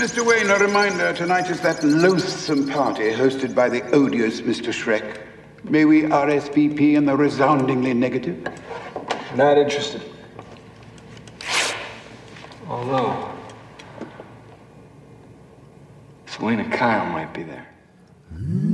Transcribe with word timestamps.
Mr. 0.00 0.26
Wayne, 0.26 0.48
a 0.48 0.56
reminder 0.56 1.12
tonight 1.12 1.50
is 1.50 1.60
that 1.60 1.84
loathsome 1.84 2.66
party 2.66 3.12
hosted 3.12 3.54
by 3.54 3.68
the 3.68 3.82
odious 3.90 4.40
Mr. 4.40 4.72
Shrek. 4.72 5.20
May 5.62 5.84
we 5.84 6.04
RSVP 6.04 6.94
in 6.94 7.04
the 7.04 7.14
resoundingly 7.14 7.92
negative? 7.92 8.42
Not 9.36 9.58
interested. 9.58 10.00
Although, 12.66 13.30
Selena 16.24 16.64
Kyle 16.74 17.04
might 17.12 17.34
be 17.34 17.42
there. 17.42 17.68
Hmm? 18.32 18.69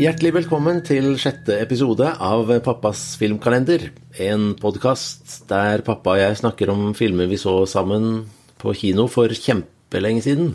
Hjertelig 0.00 0.30
velkommen 0.32 0.78
til 0.80 1.10
sjette 1.20 1.58
episode 1.60 2.06
av 2.24 2.48
Pappas 2.64 3.18
filmkalender. 3.20 3.82
En 4.16 4.54
podkast 4.56 5.42
der 5.50 5.82
pappa 5.84 6.14
og 6.14 6.20
jeg 6.22 6.38
snakker 6.38 6.70
om 6.72 6.94
filmer 6.96 7.26
vi 7.28 7.36
så 7.36 7.66
sammen 7.68 8.06
på 8.62 8.72
kino 8.78 9.04
for 9.12 9.28
kjempelenge 9.28 10.22
siden. 10.24 10.54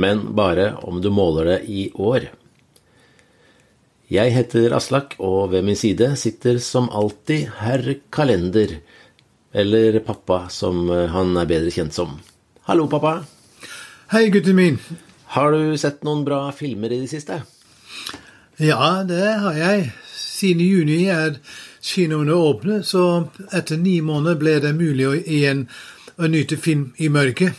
Men 0.00 0.22
bare 0.38 0.70
om 0.88 1.02
du 1.04 1.10
måler 1.12 1.50
det 1.50 1.58
i 1.68 1.82
år. 1.92 2.30
Jeg 4.08 4.32
heter 4.32 4.72
Aslak, 4.78 5.18
og 5.20 5.52
ved 5.52 5.66
min 5.66 5.76
side 5.76 6.08
sitter 6.16 6.56
som 6.64 6.88
alltid 6.88 7.50
herr 7.58 7.84
Kalender. 8.08 8.78
Eller 9.52 9.98
pappa, 10.00 10.46
som 10.48 10.88
han 10.88 11.36
er 11.36 11.50
bedre 11.52 11.74
kjent 11.74 11.92
som. 11.92 12.16
Hallo, 12.64 12.88
pappa. 12.88 13.18
Hei, 14.14 14.30
gutten 14.32 14.56
min. 14.56 14.80
Har 15.36 15.52
du 15.52 15.76
sett 15.76 16.00
noen 16.00 16.24
bra 16.24 16.46
filmer 16.56 16.96
i 16.96 17.02
det 17.04 17.12
siste? 17.12 17.42
Ja, 18.62 19.04
det 19.08 19.36
har 19.42 19.56
jeg. 19.58 19.90
Siden 20.16 20.64
juni 20.64 21.04
er 21.12 21.38
kinoene 21.84 22.32
åpne, 22.32 22.80
så 22.84 23.28
etter 23.52 23.78
ni 23.80 24.00
måneder 24.04 24.40
ble 24.40 24.56
det 24.64 24.74
mulig 24.76 25.06
å 25.08 25.14
igjen 25.16 25.66
å 26.16 26.28
nyte 26.32 26.56
film 26.56 26.90
i 26.96 27.10
mørket. 27.12 27.52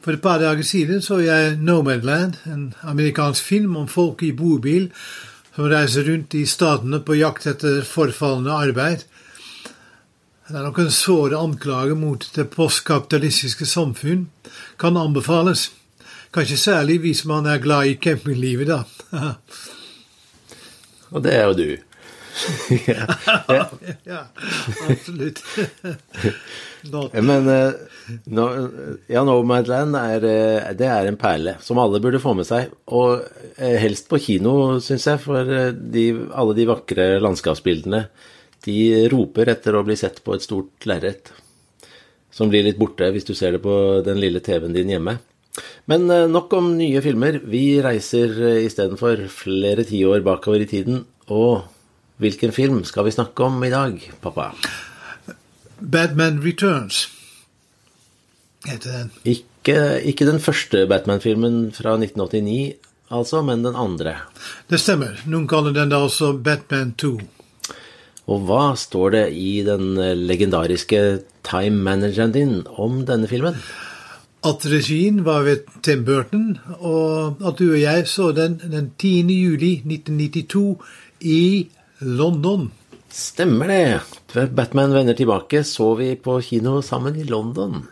For 0.00 0.14
et 0.14 0.22
par 0.22 0.38
dager 0.38 0.62
siden 0.62 1.02
så 1.02 1.18
jeg 1.18 1.56
Nomadland, 1.58 2.38
en 2.46 2.68
amerikansk 2.86 3.42
film 3.42 3.76
om 3.76 3.88
folk 3.90 4.22
i 4.22 4.32
bobil 4.36 4.88
som 5.56 5.68
reiser 5.72 6.06
rundt 6.06 6.36
i 6.38 6.44
statene 6.46 7.00
på 7.02 7.16
jakt 7.18 7.48
etter 7.50 7.80
forfallende 7.84 8.54
arbeid. 8.54 9.02
Det 10.46 10.54
er 10.54 10.62
nok 10.62 10.78
en 10.78 10.92
såre 10.94 11.40
anklage 11.42 11.96
mot 11.98 12.22
det 12.36 12.44
postkapitalistiske 12.52 13.66
samfunn. 13.66 14.28
Kan 14.78 14.96
anbefales. 15.00 15.70
Kanskje 16.30 16.60
særlig 16.60 17.00
hvis 17.02 17.24
man 17.26 17.48
er 17.50 17.58
glad 17.64 17.90
i 17.90 17.96
campinglivet, 17.98 18.70
da. 18.70 18.84
Og 21.14 21.22
det 21.22 21.36
er 21.36 21.44
jo 21.46 21.58
du. 21.58 21.68
ja, 22.86 23.06
ja, 24.04 24.26
absolutt. 24.90 25.42
Men 27.12 27.48
uh, 27.48 27.72
no, 28.24 28.46
ja, 29.08 29.22
Nomadland 29.24 29.96
er, 29.96 30.26
uh, 30.26 30.72
det 30.76 30.88
er 30.90 31.08
en 31.08 31.18
perle 31.20 31.56
som 31.64 31.80
alle 31.80 32.00
burde 32.04 32.20
få 32.22 32.34
med 32.36 32.48
seg. 32.48 32.74
Og 32.92 33.22
uh, 33.22 33.76
helst 33.80 34.10
på 34.10 34.20
kino, 34.22 34.52
syns 34.84 35.06
jeg, 35.08 35.22
for 35.22 35.54
de, 35.72 36.06
alle 36.36 36.56
de 36.58 36.68
vakre 36.68 37.16
landskapsbildene 37.22 38.06
de 38.66 39.06
roper 39.12 39.52
etter 39.52 39.78
å 39.78 39.84
bli 39.86 39.96
sett 39.98 40.22
på 40.26 40.34
et 40.34 40.44
stort 40.44 40.86
lerret. 40.88 41.30
Som 42.34 42.50
blir 42.52 42.66
litt 42.66 42.80
borte 42.80 43.08
hvis 43.14 43.28
du 43.28 43.32
ser 43.38 43.56
det 43.56 43.62
på 43.64 44.02
den 44.04 44.20
lille 44.20 44.42
TV-en 44.44 44.74
din 44.74 44.90
hjemme. 44.96 45.16
Men 45.90 46.08
nok 46.32 46.52
om 46.58 46.72
nye 46.78 47.00
filmer. 47.04 47.40
Vi 47.46 47.78
reiser 47.84 48.34
istedenfor 48.64 49.26
flere 49.32 49.86
tiår 49.86 50.24
bakover 50.26 50.64
i 50.64 50.70
tiden. 50.70 51.04
Og 51.32 51.64
hvilken 52.22 52.52
film 52.54 52.82
skal 52.88 53.06
vi 53.06 53.14
snakke 53.14 53.44
om 53.46 53.62
i 53.64 53.70
dag, 53.72 54.00
pappa? 54.24 54.50
Batman 55.80 56.40
Returns 56.44 57.06
heter 58.66 58.92
den. 58.92 59.10
Ikke, 59.28 59.78
ikke 60.02 60.26
den 60.28 60.40
første 60.42 60.86
Batman-filmen 60.90 61.70
fra 61.76 61.96
1989, 62.00 62.76
altså, 63.10 63.42
men 63.46 63.64
den 63.66 63.76
andre. 63.78 64.16
Det 64.70 64.80
stemmer. 64.82 65.18
Noen 65.28 65.48
kaller 65.50 65.76
den 65.76 65.92
da 65.92 66.00
også 66.06 66.32
Batman 66.42 66.94
2. 66.98 67.14
Og 68.26 68.46
hva 68.48 68.72
står 68.78 69.12
det 69.14 69.26
i 69.38 69.60
den 69.66 69.94
legendariske 70.26 71.02
time 71.46 71.84
manageren 71.86 72.34
din 72.34 72.56
om 72.66 73.04
denne 73.06 73.28
filmen? 73.30 73.60
At 74.46 74.66
regien 74.70 75.22
var 75.26 75.42
ved 75.46 75.64
Tim 75.82 76.04
Burton, 76.06 76.58
og 76.78 77.42
at 77.46 77.58
du 77.58 77.72
og 77.72 77.80
jeg 77.80 78.06
så 78.10 78.30
den 78.36 78.58
den 78.62 78.92
10. 78.98 79.26
juli 79.34 79.72
1992 79.82 80.76
i 81.20 81.68
London. 82.00 82.70
Stemmer 83.10 83.70
det. 83.72 84.48
Batman 84.54 84.94
vender 84.94 85.16
tilbake 85.16 85.64
så 85.64 85.94
vi 85.98 86.14
på 86.20 86.38
kino 86.44 86.80
sammen 86.84 87.16
i 87.16 87.26
London. 87.26 87.86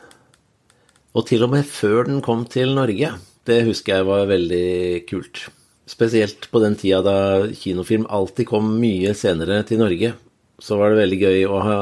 Og 1.14 1.26
til 1.26 1.46
og 1.46 1.54
med 1.54 1.64
før 1.66 2.04
den 2.10 2.22
kom 2.22 2.44
til 2.50 2.74
Norge. 2.76 3.14
Det 3.46 3.64
husker 3.66 4.00
jeg 4.00 4.08
var 4.08 4.26
veldig 4.28 5.04
kult. 5.08 5.46
Spesielt 5.86 6.48
på 6.50 6.60
den 6.62 6.76
tida 6.80 7.02
da 7.04 7.18
kinofilm 7.52 8.06
alltid 8.08 8.48
kom 8.48 8.74
mye 8.80 9.14
senere 9.16 9.62
til 9.68 9.82
Norge. 9.82 10.14
Så 10.60 10.78
var 10.78 10.92
det 10.92 11.02
veldig 11.02 11.20
gøy 11.22 11.46
å 11.48 11.62
ha 11.64 11.78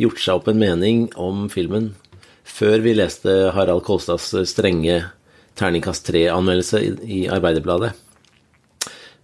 gjort 0.00 0.20
seg 0.20 0.40
opp 0.40 0.50
en 0.50 0.60
mening 0.60 1.06
om 1.20 1.46
filmen 1.52 1.92
før 2.44 2.78
vi 2.84 2.94
leste 2.96 3.34
Harald 3.56 3.84
Kolstads 3.86 4.30
strenge 4.48 5.00
terningkast 5.58 6.06
tre-anmeldelse 6.08 6.80
i 7.06 7.24
Arbeiderbladet. 7.32 7.94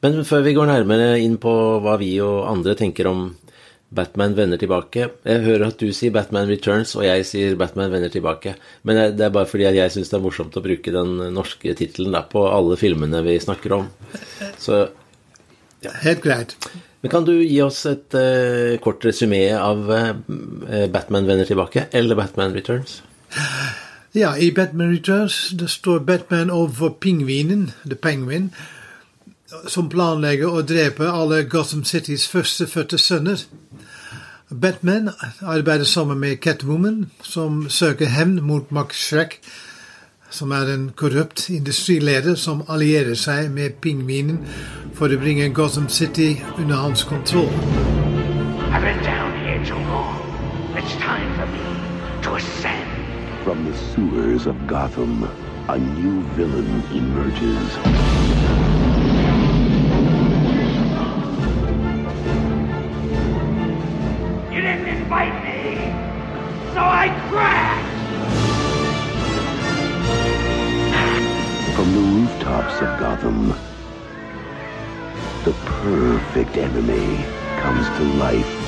Men 0.01 0.23
før 0.25 0.45
vi 0.47 0.57
går 0.57 0.71
nærmere 0.71 1.19
inn 1.21 1.37
på 1.41 1.53
hva 1.85 1.99
vi 2.01 2.15
og 2.25 2.49
andre 2.49 2.77
tenker 2.79 3.11
om 3.11 3.29
Batman 3.91 4.37
vender 4.39 4.61
tilbake 4.61 5.09
Jeg 5.27 5.43
hører 5.43 5.65
at 5.67 5.81
du 5.83 5.89
sier 5.93 6.13
Batman 6.15 6.47
Returns, 6.49 6.95
og 6.95 7.03
jeg 7.05 7.25
sier 7.27 7.57
Batman 7.59 7.91
vender 7.91 8.13
tilbake. 8.13 8.55
Men 8.87 9.17
det 9.19 9.27
er 9.27 9.35
bare 9.35 9.51
fordi 9.51 9.67
jeg 9.67 9.93
syns 9.93 10.13
det 10.13 10.19
er 10.21 10.25
morsomt 10.25 10.57
å 10.57 10.63
bruke 10.65 10.95
den 10.95 11.19
norske 11.35 11.75
tittelen 11.77 12.15
på 12.31 12.47
alle 12.49 12.79
filmene 12.81 13.25
vi 13.27 13.35
snakker 13.43 13.75
om. 13.81 13.91
Så 14.63 14.85
ja. 15.81 15.93
Helt 16.05 16.23
greit. 16.23 16.55
Men 17.01 17.13
kan 17.13 17.25
du 17.25 17.33
gi 17.41 17.59
oss 17.65 17.83
et 17.89 18.15
uh, 18.15 18.77
kort 18.85 19.05
resymé 19.09 19.47
av 19.57 19.87
uh, 19.89 20.11
Batman 20.93 21.27
vender 21.27 21.49
tilbake, 21.49 21.87
eller 21.97 22.19
Batman 22.19 22.53
Returns? 22.55 23.01
Ja, 24.15 24.37
i 24.37 24.51
Batman 24.51 24.91
Returns 24.91 25.51
det 25.59 25.71
står 25.71 25.99
Batman 25.99 26.51
overfor 26.51 26.97
pingvinen, 27.01 27.71
The 27.87 27.95
Penguin, 27.95 28.51
som 29.67 29.89
planlegger 29.91 30.51
å 30.51 30.63
drepe 30.67 31.07
alle 31.11 31.45
Gotham 31.47 31.85
Citys 31.85 32.27
førstefødte 32.29 32.99
sønner. 32.99 33.45
Batman 34.51 35.11
arbeider 35.41 35.85
sammen 35.85 36.19
med 36.19 36.41
Catwoman, 36.43 37.11
som 37.23 37.69
søker 37.71 38.11
hevn 38.11 38.41
mot 38.43 38.71
Max 38.71 38.99
Shrek, 38.99 39.39
som 40.31 40.51
er 40.51 40.75
en 40.75 40.91
korrupt 40.97 41.49
industrileder 41.51 42.35
som 42.35 42.65
allierer 42.69 43.15
seg 43.15 43.51
med 43.55 43.79
pingvinen 43.83 44.43
for 44.95 45.11
å 45.11 45.19
bringe 45.23 45.53
Gotham 45.55 45.89
City 45.89 46.43
under 46.59 46.83
hans 46.83 47.05
kontroll. 47.05 47.51
I've 48.71 48.83
been 48.83 49.03
down 49.03 49.39
here 49.39 49.65
too 49.65 49.75
long. 49.75 50.19
It's 50.77 50.95
time 50.99 51.35
for 51.39 51.47
me 51.47 52.23
to 52.23 52.35
ascend. 52.35 52.70
From 53.51 53.65
the 53.65 53.77
sewers 53.77 54.47
of 54.47 54.55
Gotham, 54.69 55.25
a 55.69 55.77
new 55.77 56.23
villain 56.37 56.85
emerges. 56.93 57.77
You 64.55 64.61
didn't 64.61 64.87
invite 64.87 65.35
me, 65.43 65.91
so 66.75 66.81
I 66.81 67.09
crashed! 67.29 68.07
From 71.75 71.93
the 71.93 72.01
rooftops 72.03 72.77
of 72.81 73.01
Gotham, 73.01 73.49
the 75.43 75.55
perfect 75.65 76.57
enemy 76.57 77.25
comes 77.59 77.89
to 77.99 78.05
life. 78.17 78.60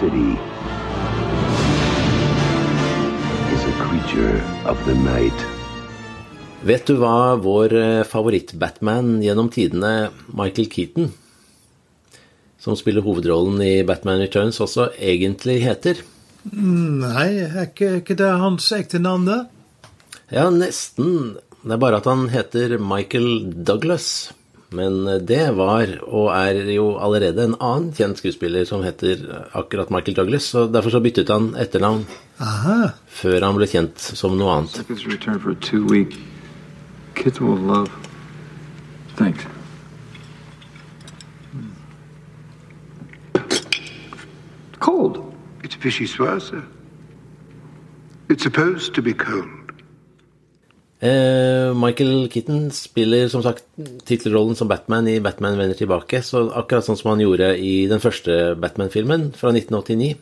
City 0.00 0.32
is 3.52 3.62
a 3.68 3.74
creature 3.84 4.40
of 4.64 4.78
the 4.86 4.94
night. 5.04 5.44
Vet 6.64 6.86
du 6.88 6.94
hva 7.00 7.36
vår 7.40 7.74
eh, 7.76 8.04
favoritt-Batman 8.08 9.18
gjennom 9.20 9.50
tidene, 9.52 10.08
Michael 10.32 10.70
Keaton, 10.72 11.10
som 12.60 12.78
spiller 12.80 13.04
hovedrollen 13.04 13.60
i 13.64 13.84
Batman 13.84 14.22
Returns, 14.24 14.62
også 14.64 14.88
egentlig 14.96 15.58
heter. 15.66 16.00
Nei, 16.48 17.28
er 17.44 17.66
ikke, 17.66 17.98
ikke 18.00 18.16
det 18.22 18.32
hans 18.40 18.72
ekte 18.76 19.02
navn, 19.04 19.28
da? 19.28 19.38
Ja, 20.32 20.48
nesten. 20.48 21.34
Det 21.60 21.76
er 21.76 21.82
bare 21.82 22.00
at 22.00 22.08
han 22.08 22.30
heter 22.32 22.78
Michael 22.80 23.50
Douglas. 23.52 24.30
Men 24.70 25.02
det 25.26 25.56
var, 25.58 25.90
og 26.06 26.28
er 26.30 26.68
jo 26.70 26.92
allerede, 27.02 27.42
en 27.42 27.56
annen 27.58 27.90
kjent 27.96 28.20
skuespiller 28.20 28.64
som 28.68 28.84
heter 28.86 29.24
akkurat 29.58 29.90
Michael 29.90 30.16
Douglas. 30.16 30.46
Så 30.52 30.68
derfor 30.70 30.94
så 30.94 31.00
byttet 31.02 31.32
han 31.32 31.56
etternavn 31.58 32.04
Aha. 32.38 32.92
før 33.10 33.42
han 33.48 33.58
ble 33.58 33.66
kjent 33.66 33.98
som 33.98 34.38
noe 34.38 34.60
annet. 34.60 34.78
A. 34.78 34.84
Kids 37.14 37.40
will 37.40 37.58
love. 37.58 37.90
Thanks. 39.16 39.44
Cold. 44.78 45.18
It's 45.62 45.76
vichyssoise. 45.76 46.62
It's 48.30 48.42
supposed 48.42 48.94
to 48.94 49.02
be 49.02 49.12
cold. 49.12 49.59
Eh, 51.00 51.72
Michael 51.72 52.28
Keaton 52.28 52.70
spiller 52.70 53.28
som 53.32 53.42
sagt 53.42 53.64
tittelrollen 54.04 54.56
som 54.56 54.68
Batman 54.68 55.08
i 55.08 55.20
Batman 55.20 55.56
vender 55.56 55.78
tilbake, 55.78 56.20
så 56.22 56.50
akkurat 56.52 56.84
sånn 56.84 56.98
som 57.00 57.14
han 57.14 57.22
gjorde 57.24 57.54
i 57.56 57.86
den 57.88 58.02
første 58.04 58.54
Batman-filmen 58.60 59.30
fra 59.32 59.54
1989. 59.54 60.18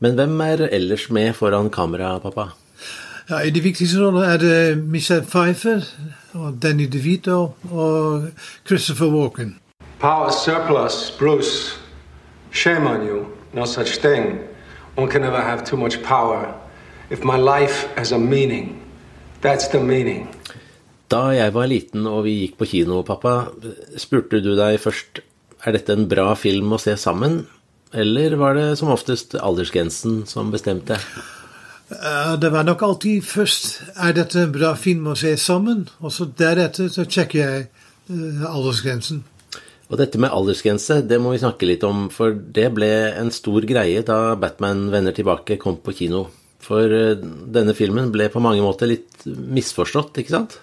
Men 0.00 0.16
hvem 0.16 0.40
er 0.40 0.64
ellers 0.72 1.10
med 1.12 1.34
foran 1.36 1.68
kamera, 1.70 2.16
pappa? 2.24 2.54
Ja, 3.28 3.42
I 3.44 3.50
de 3.52 3.60
viktigste 3.60 4.00
rollene 4.00 4.32
er 4.32 4.38
det 4.40 4.78
Michelle 4.78 5.26
Pfeiffer, 5.28 5.84
og 6.32 6.62
Danny 6.62 6.86
DeVito 6.88 7.52
og 7.70 8.30
Christopher 8.64 9.12
Walken. 9.12 9.58
Power 10.00 10.30
surplus, 10.30 11.10
Bruce. 11.18 11.76
Shame 12.50 12.88
on 12.88 13.06
you. 13.06 13.26
No 13.52 13.66
such 13.66 14.00
thing. 14.00 14.38
One 14.96 15.10
can 15.10 15.20
never 15.20 15.40
have 15.40 15.64
too 15.64 15.76
much 15.76 16.02
power. 16.02 16.54
If 17.10 17.24
my 17.24 17.36
life 17.36 17.88
has 17.96 18.12
a 18.12 18.18
meaning, 18.18 18.77
that's 19.42 19.68
the 19.72 19.80
meaning. 19.80 20.26
Da 21.08 21.30
jeg 21.32 21.54
var 21.54 21.70
liten 21.70 22.06
og 22.06 22.24
vi 22.26 22.34
gikk 22.42 22.58
på 22.60 22.68
kino, 22.68 23.00
pappa, 23.06 23.48
spurte 23.96 24.42
du 24.44 24.52
deg 24.58 24.76
først 24.82 25.22
er 25.66 25.74
dette 25.74 25.94
en 25.94 26.06
bra 26.10 26.34
film 26.38 26.74
å 26.76 26.78
se 26.82 26.94
sammen, 27.00 27.40
eller 27.96 28.36
var 28.36 28.58
det 28.58 28.66
som 28.78 28.92
oftest 28.92 29.34
aldersgrensen 29.34 30.26
som 30.28 30.52
bestemte? 30.52 30.98
Eh, 31.90 32.36
Det 32.36 32.50
var 32.52 32.64
nok 32.68 32.82
alltid 32.82 33.24
først 33.24 33.80
er 33.96 34.12
dette 34.12 34.42
en 34.44 34.52
bra 34.52 34.74
film 34.76 35.08
å 35.08 35.16
se 35.16 35.34
sammen, 35.36 35.88
og 36.00 36.12
så 36.12 36.28
deretter 36.28 36.92
så 36.92 37.06
sjekker 37.08 37.38
jeg 37.38 37.66
eh, 38.12 38.44
aldersgrensen. 38.44 39.24
Og 39.88 39.96
dette 39.96 40.20
med 40.20 40.28
aldersgrense, 40.30 41.00
det 41.08 41.16
må 41.18 41.32
vi 41.32 41.40
snakke 41.40 41.64
litt 41.64 41.84
om, 41.88 42.10
for 42.12 42.36
det 42.36 42.68
ble 42.76 42.90
en 43.16 43.30
stor 43.32 43.64
greie 43.64 44.02
da 44.04 44.34
Batman 44.36 44.90
vender 44.92 45.16
tilbake 45.16 45.56
kom 45.56 45.80
på 45.80 45.96
kino. 45.96 46.26
For 46.68 46.92
eh, 46.92 47.16
denne 47.58 47.74
filmen 47.76 48.12
ble 48.14 48.28
på 48.32 48.42
mange 48.44 48.64
måter 48.64 48.90
litt 48.90 49.24
misforstått, 49.26 50.20
ikke 50.22 50.36
sant? 50.36 50.58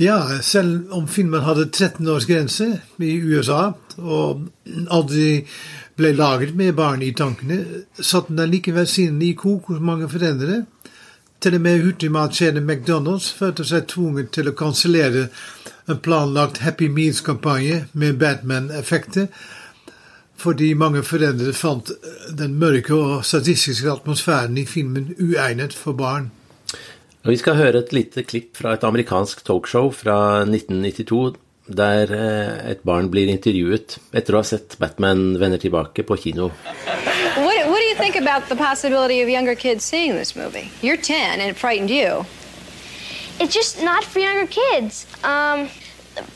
Ja, 0.00 0.18
selv 0.44 0.92
om 0.92 1.06
filmen 1.08 1.44
hadde 1.44 1.70
13 1.70 2.08
års 2.12 2.26
grense 2.28 2.66
i 3.00 3.14
USA, 3.16 3.70
og 3.96 4.48
aldri 4.92 5.46
ble 5.96 6.10
laget 6.12 6.52
med 6.56 6.74
barn 6.76 7.04
i 7.04 7.14
tankene, 7.16 7.62
satte 7.96 8.36
den 8.36 8.52
likevel 8.52 8.88
sinnet 8.88 9.30
i 9.30 9.36
kok 9.40 9.70
hos 9.72 9.80
mange 9.80 10.08
foreldre. 10.12 10.64
Til 11.40 11.56
og 11.56 11.64
med 11.64 11.80
hurtigmatkjeden 11.84 12.64
McDonald's 12.64 13.30
følte 13.32 13.64
seg 13.64 13.88
tvunget 13.92 14.34
til 14.36 14.50
å 14.50 14.56
kansellere 14.56 15.30
en 15.88 16.00
planlagt 16.04 16.60
Happy 16.64 16.88
Meals-kampanje 16.92 17.86
med 17.92 18.18
Batman-effekter, 18.20 19.28
fordi 20.36 20.74
mange 20.76 21.02
foreldre 21.06 21.52
fant 21.56 21.90
den 22.38 22.58
mørke 22.60 22.94
og 22.94 23.24
statistiske 23.24 23.90
atmosfæren 23.90 24.58
i 24.58 24.66
filmen 24.68 25.14
uegnet 25.18 25.74
for 25.74 25.96
barn. 25.96 26.30
Og 27.24 27.32
vi 27.32 27.40
skal 27.40 27.58
høre 27.58 27.80
et 27.82 27.92
lite 27.92 28.22
klipp 28.22 28.54
fra 28.60 28.76
et 28.76 28.84
amerikansk 28.86 29.40
talkshow 29.46 29.90
fra 29.90 30.44
1992, 30.44 31.40
der 31.66 32.12
eh, 32.14 32.70
et 32.70 32.84
barn 32.86 33.08
blir 33.10 33.26
intervjuet 33.32 33.96
etter 34.14 34.36
å 34.36 34.42
ha 34.44 34.46
sett 34.46 34.76
Batman 34.78 35.32
vender 35.40 35.58
tilbake 35.58 36.04
på 36.06 36.18
kino. 36.22 36.52
What, 37.36 37.66
what 37.66 37.80
do 37.82 37.88
you 37.88 37.96
think 37.98 38.14
about 38.14 38.48
the 38.48 38.54
possibility 38.54 39.22
of 39.22 39.28
younger 39.28 39.56
kids 39.56 39.84
seeing 39.84 40.14
this 40.14 40.36
movie? 40.36 40.70
You're 40.82 40.96
10 40.96 41.40
and 41.40 41.50
it 41.50 41.56
frightened 41.56 41.90
you. 41.90 42.24
It's 43.40 43.52
just 43.52 43.82
not 43.82 44.04
for 44.04 44.20
younger 44.20 44.46
kids. 44.46 45.06
Um, 45.24 45.68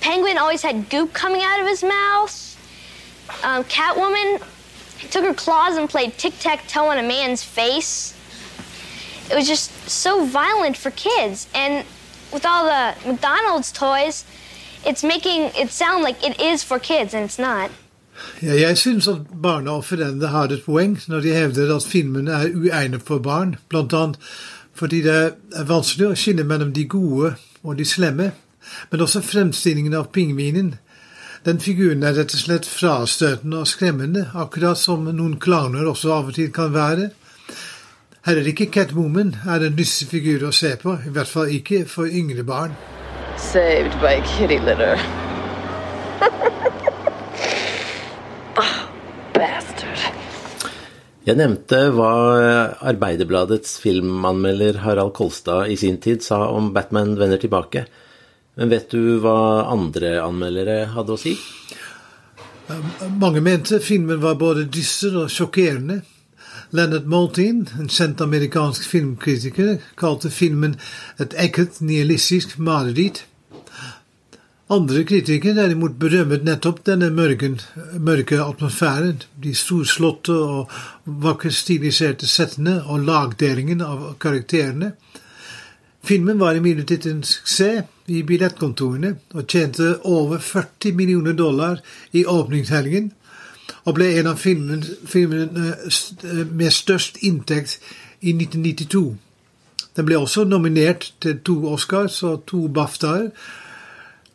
Penguin 0.01 0.39
always 0.39 0.63
had 0.63 0.91
goop 0.91 1.13
coming 1.13 1.43
out 1.43 1.61
of 1.61 1.69
his 1.69 1.85
mouth. 1.85 2.50
Um, 3.43 3.65
Catwoman 3.65 4.43
took 5.11 5.25
her 5.25 5.35
claws 5.35 5.77
and 5.77 5.89
played 5.89 6.19
tic 6.19 6.39
tac 6.39 6.67
toe 6.69 6.87
on 6.87 6.99
a 6.99 7.03
man's 7.03 7.43
face. 7.43 8.15
It 9.31 9.35
was 9.35 9.47
just 9.47 9.71
so 9.89 10.25
violent 10.25 10.77
for 10.77 10.91
kids. 10.91 11.47
And 11.55 11.85
with 12.33 12.45
all 12.45 12.65
the 12.65 12.95
McDonald's 13.07 13.73
toys, 13.73 14.25
it's 14.85 15.05
making 15.05 15.51
it 15.55 15.71
sound 15.71 16.03
like 16.03 16.23
it 16.25 16.41
is 16.41 16.63
for 16.63 16.79
kids, 16.79 17.15
and 17.15 17.25
it's 17.25 17.39
not. 17.39 17.71
Ja, 18.43 18.55
jeg 18.55 18.79
syns 18.79 19.09
at 19.09 19.17
foreldre 19.85 20.29
har 20.29 20.53
et 20.53 20.65
poeng 20.65 20.99
når 21.09 21.21
de 21.21 21.33
hevder 21.33 21.77
at 21.77 21.83
filmen 21.83 22.29
er 22.29 22.51
uegnet 22.55 23.03
for 23.03 23.19
barn, 23.19 23.57
annet 23.73 24.19
fordi 24.75 25.03
det 25.03 25.35
er 25.57 25.65
vanskelig 25.65 26.07
å 26.07 26.17
skille 26.17 26.45
mellom 26.45 26.73
de 26.73 26.85
gode 26.85 27.35
og 27.63 27.79
de 27.79 27.85
slemme, 27.85 28.31
men 28.91 29.01
også 29.01 29.21
fremstillingen 29.21 29.95
av 29.95 30.09
pingvinen. 30.13 30.75
Den 31.41 31.57
figuren 31.57 32.03
er 32.05 32.19
rett 32.19 32.35
og 32.37 32.41
slett 32.43 32.67
frastøtende 32.69 33.63
og 33.63 33.69
skremmende, 33.69 34.27
akkurat 34.37 34.77
som 34.77 35.07
noen 35.09 35.39
klaner 35.41 35.87
også 35.89 36.11
av 36.13 36.27
og 36.29 36.35
til 36.37 36.51
kan 36.53 36.75
være. 36.75 37.07
Heller 38.29 38.51
ikke 38.51 38.67
Catwoman 38.69 39.33
er 39.49 39.65
en 39.65 39.79
lystig 39.79 40.11
figur 40.11 40.45
å 40.45 40.51
se 40.53 40.75
på, 40.83 40.99
i 41.01 41.13
hvert 41.15 41.31
fall 41.31 41.49
ikke 41.57 41.87
for 41.89 42.05
yngre 42.05 42.45
barn. 42.45 42.75
Saved 43.41 43.97
by 44.03 44.19
kitty 44.29 44.59
litter. 44.61 45.01
oh, 48.61 48.77
bastard. 49.39 50.05
Jeg 51.25 51.41
nevnte 51.41 51.87
hva 51.97 52.13
Arbeiderbladets 52.93 53.79
filmanmelder 53.81 54.83
Harald 54.85 55.17
Kolstad 55.17 55.73
i 55.73 55.81
sin 55.81 55.97
tid 56.05 56.21
sa 56.21 56.51
om 56.53 56.75
Batman 56.77 57.17
vender 57.17 57.41
tilbake. 57.41 57.87
Men 58.59 58.73
vet 58.73 58.91
du 58.91 59.19
hva 59.23 59.67
andre 59.71 60.17
anmeldere 60.23 60.91
hadde 60.95 61.15
å 61.15 61.21
si? 61.21 61.37
Mange 63.19 63.43
mente 63.43 63.81
filmen 63.83 64.21
var 64.23 64.39
både 64.39 64.67
dyster 64.71 65.17
og 65.25 65.31
sjokkerende. 65.33 66.01
Leonard 66.71 67.09
Maltin, 67.11 67.65
en 67.79 67.89
kjent 67.91 68.21
amerikansk 68.23 68.85
filmkritiker, 68.87 69.81
kalte 69.99 70.31
filmen 70.31 70.77
et 71.19 71.35
ekkelt, 71.35 71.81
nihilistisk 71.83 72.59
mareritt. 72.63 73.25
Andre 74.71 75.03
kritikere 75.03 75.57
derimot 75.57 75.97
berømmet 75.99 76.45
nettopp 76.47 76.85
denne 76.87 77.09
mørken, 77.11 77.57
mørke 77.99 78.39
atmosfæren, 78.39 79.25
de 79.43 79.55
storslåtte 79.59 80.37
og 80.37 80.77
vakkert 81.25 81.57
stiliserte 81.59 82.31
settene 82.31 82.77
og 82.85 83.03
lagdelingen 83.09 83.83
av 83.83 84.13
karakterene. 84.23 84.93
Filmen 86.03 86.41
var 86.41 86.57
imidlertid 86.57 87.07
en 87.07 87.23
suksess 87.23 87.87
i 88.11 88.23
billettkontorene 88.27 89.15
og 89.35 89.47
tjente 89.49 89.93
over 90.09 90.39
40 90.39 90.93
millioner 90.97 91.33
dollar 91.33 91.81
i 92.13 92.25
åpningshelgen, 92.27 93.13
og 93.85 93.95
ble 93.95 94.09
en 94.19 94.31
av 94.33 94.41
filmene, 94.41 94.83
filmene 95.07 95.75
med 96.51 96.71
størst 96.75 97.21
inntekt 97.23 97.79
i 98.21 98.33
1992. 98.35 99.05
Den 99.97 100.07
ble 100.09 100.19
også 100.19 100.45
nominert 100.49 101.13
til 101.21 101.39
to 101.45 101.59
Oscars 101.73 102.23
og 102.27 102.47
to 102.49 102.67
BAFTA-er, 102.69 103.31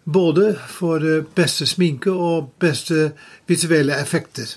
både 0.05 0.51
for 0.69 1.01
beste 1.35 1.65
sminke 1.65 2.11
og 2.11 2.53
beste 2.61 3.11
visuelle 3.49 3.97
effekter. 4.01 4.55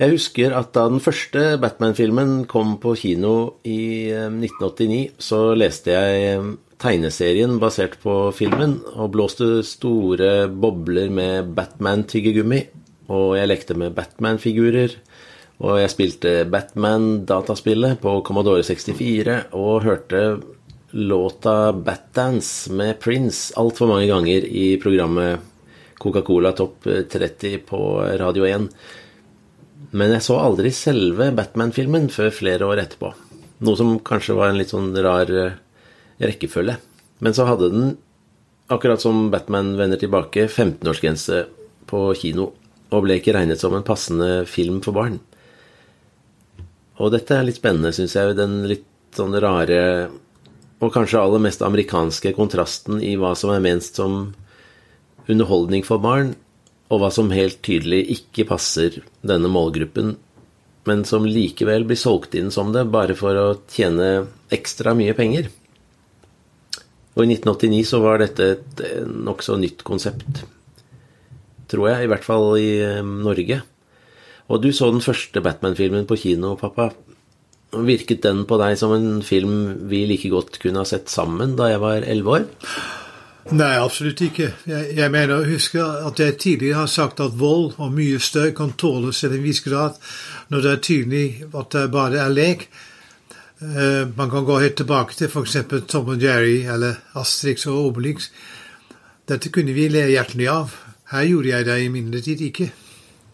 Jeg 0.00 0.14
husker 0.14 0.54
at 0.56 0.70
da 0.72 0.86
den 0.88 1.02
første 1.04 1.58
Batman-filmen 1.60 2.46
kom 2.48 2.78
på 2.80 2.94
kino 2.96 3.60
i 3.68 4.08
1989, 4.08 5.00
så 5.20 5.40
leste 5.52 5.92
jeg 5.92 6.38
tegneserien 6.80 7.58
basert 7.60 7.98
på 8.00 8.14
filmen, 8.32 8.78
og 8.96 9.10
blåste 9.12 9.58
store 9.68 10.46
bobler 10.48 11.12
med 11.12 11.50
Batman-tyggegummi. 11.52 12.62
Og 13.12 13.34
jeg 13.36 13.50
lekte 13.50 13.76
med 13.76 13.92
Batman-figurer. 13.98 14.94
Og 15.60 15.82
jeg 15.82 15.92
spilte 15.92 16.32
Batman-dataspillet 16.48 18.00
på 18.00 18.14
Commodore 18.24 18.64
64 18.64 19.52
og 19.52 19.84
hørte 19.84 20.22
låta 20.96 21.74
Batdance 21.76 22.72
med 22.72 22.96
Prince 23.04 23.52
altfor 23.60 23.92
mange 23.92 24.08
ganger 24.08 24.48
i 24.48 24.78
programmet 24.80 25.44
Coca-Cola 26.00 26.54
Topp 26.56 26.88
30 26.88 27.60
på 27.68 27.84
Radio 28.24 28.48
1. 28.48 28.70
Men 29.90 30.14
jeg 30.14 30.22
så 30.22 30.36
aldri 30.38 30.70
selve 30.74 31.30
Batman-filmen 31.34 32.06
før 32.14 32.30
flere 32.34 32.68
år 32.68 32.84
etterpå. 32.84 33.10
Noe 33.66 33.78
som 33.78 33.96
kanskje 34.06 34.36
var 34.38 34.50
en 34.50 34.60
litt 34.60 34.70
sånn 34.72 34.92
rar 35.02 35.30
rekkefølge. 36.20 36.76
Men 37.20 37.36
så 37.36 37.46
hadde 37.48 37.72
den, 37.72 37.90
akkurat 38.72 39.02
som 39.02 39.28
Batman 39.32 39.74
vender 39.78 40.00
tilbake, 40.00 40.46
15-årsgrense 40.46 41.44
på 41.90 42.06
kino. 42.18 42.52
og 42.90 43.04
ble 43.04 43.20
ikke 43.20 43.36
regnet 43.36 43.60
som 43.60 43.74
en 43.74 43.86
passende 43.86 44.44
film 44.50 44.80
for 44.82 44.96
barn. 44.96 45.20
Og 46.98 47.12
dette 47.14 47.36
er 47.36 47.44
litt 47.46 47.60
spennende, 47.60 47.92
syns 47.94 48.16
jeg. 48.16 48.34
Den 48.34 48.64
litt 48.66 48.86
sånn 49.14 49.36
rare 49.38 50.10
og 50.80 50.92
kanskje 50.94 51.20
aller 51.20 51.42
mest 51.44 51.62
amerikanske 51.62 52.32
kontrasten 52.34 53.02
i 53.04 53.12
hva 53.20 53.34
som 53.36 53.52
er 53.52 53.62
ment 53.62 53.84
som 53.84 54.32
underholdning 55.30 55.84
for 55.86 56.02
barn, 56.02 56.34
og 56.90 57.00
hva 57.00 57.10
som 57.14 57.30
helt 57.30 57.60
tydelig 57.62 58.02
ikke 58.16 58.48
passer 58.50 58.98
denne 59.22 59.50
målgruppen, 59.52 60.16
men 60.88 61.04
som 61.06 61.26
likevel 61.28 61.84
blir 61.86 61.98
solgt 62.00 62.34
inn 62.38 62.50
som 62.50 62.72
det 62.74 62.88
bare 62.90 63.14
for 63.18 63.36
å 63.38 63.48
tjene 63.70 64.26
ekstra 64.52 64.94
mye 64.98 65.14
penger. 65.14 65.50
Og 67.14 67.24
i 67.24 67.34
1989 67.36 67.82
så 67.90 68.00
var 68.02 68.22
dette 68.22 68.46
et 68.56 68.82
nokså 69.06 69.58
nytt 69.60 69.84
konsept, 69.86 70.42
tror 71.70 71.90
jeg, 71.90 72.06
i 72.06 72.10
hvert 72.10 72.26
fall 72.26 72.54
i 72.58 72.70
eh, 72.82 73.02
Norge. 73.04 73.60
Og 74.50 74.62
du 74.62 74.70
så 74.74 74.88
den 74.90 75.04
første 75.04 75.42
Batman-filmen 75.44 76.08
på 76.10 76.18
kino, 76.18 76.56
pappa. 76.58 76.88
Virket 77.70 78.24
den 78.24 78.42
på 78.50 78.58
deg 78.58 78.74
som 78.80 78.96
en 78.96 79.20
film 79.22 79.86
vi 79.90 80.02
like 80.10 80.30
godt 80.32 80.58
kunne 80.62 80.82
ha 80.82 80.88
sett 80.88 81.12
sammen 81.12 81.54
da 81.58 81.68
jeg 81.70 81.82
var 81.84 82.02
elleve 82.02 82.40
år? 82.40 82.48
Nei, 83.48 83.72
absolutt 83.80 84.20
ikke. 84.22 84.50
Jeg, 84.68 84.90
jeg 84.98 85.10
mener, 85.12 85.46
huske 85.48 85.80
at 85.80 86.20
jeg 86.20 86.36
tidligere 86.42 86.82
har 86.82 86.90
sagt 86.92 87.22
at 87.24 87.38
vold 87.40 87.72
og 87.80 87.94
mye 87.96 88.20
støy 88.22 88.52
kan 88.56 88.74
tåles 88.78 89.22
til 89.22 89.34
en 89.34 89.42
viss 89.42 89.62
grad 89.64 89.96
når 90.52 90.64
det 90.64 90.70
er 90.72 90.82
tydelig 90.84 91.26
at 91.48 91.72
det 91.74 91.86
bare 91.94 92.20
er 92.20 92.34
lek. 92.34 92.68
Uh, 93.60 94.08
man 94.16 94.30
kan 94.32 94.44
gå 94.48 94.58
helt 94.60 94.76
tilbake 94.80 95.16
til 95.16 95.28
f.eks. 95.28 95.56
Tom 95.88 96.12
og 96.12 96.22
Jerry 96.22 96.62
eller 96.68 97.00
Asterix 97.18 97.66
og 97.68 97.90
Obelix. 97.90 98.28
Dette 99.28 99.50
kunne 99.52 99.74
vi 99.76 99.88
le 99.92 100.06
hjertelig 100.12 100.48
av. 100.52 100.76
Her 101.10 101.26
gjorde 101.28 101.52
jeg 101.52 101.66
det 101.68 101.80
imidlertid 101.86 102.44
ikke. 102.44 102.68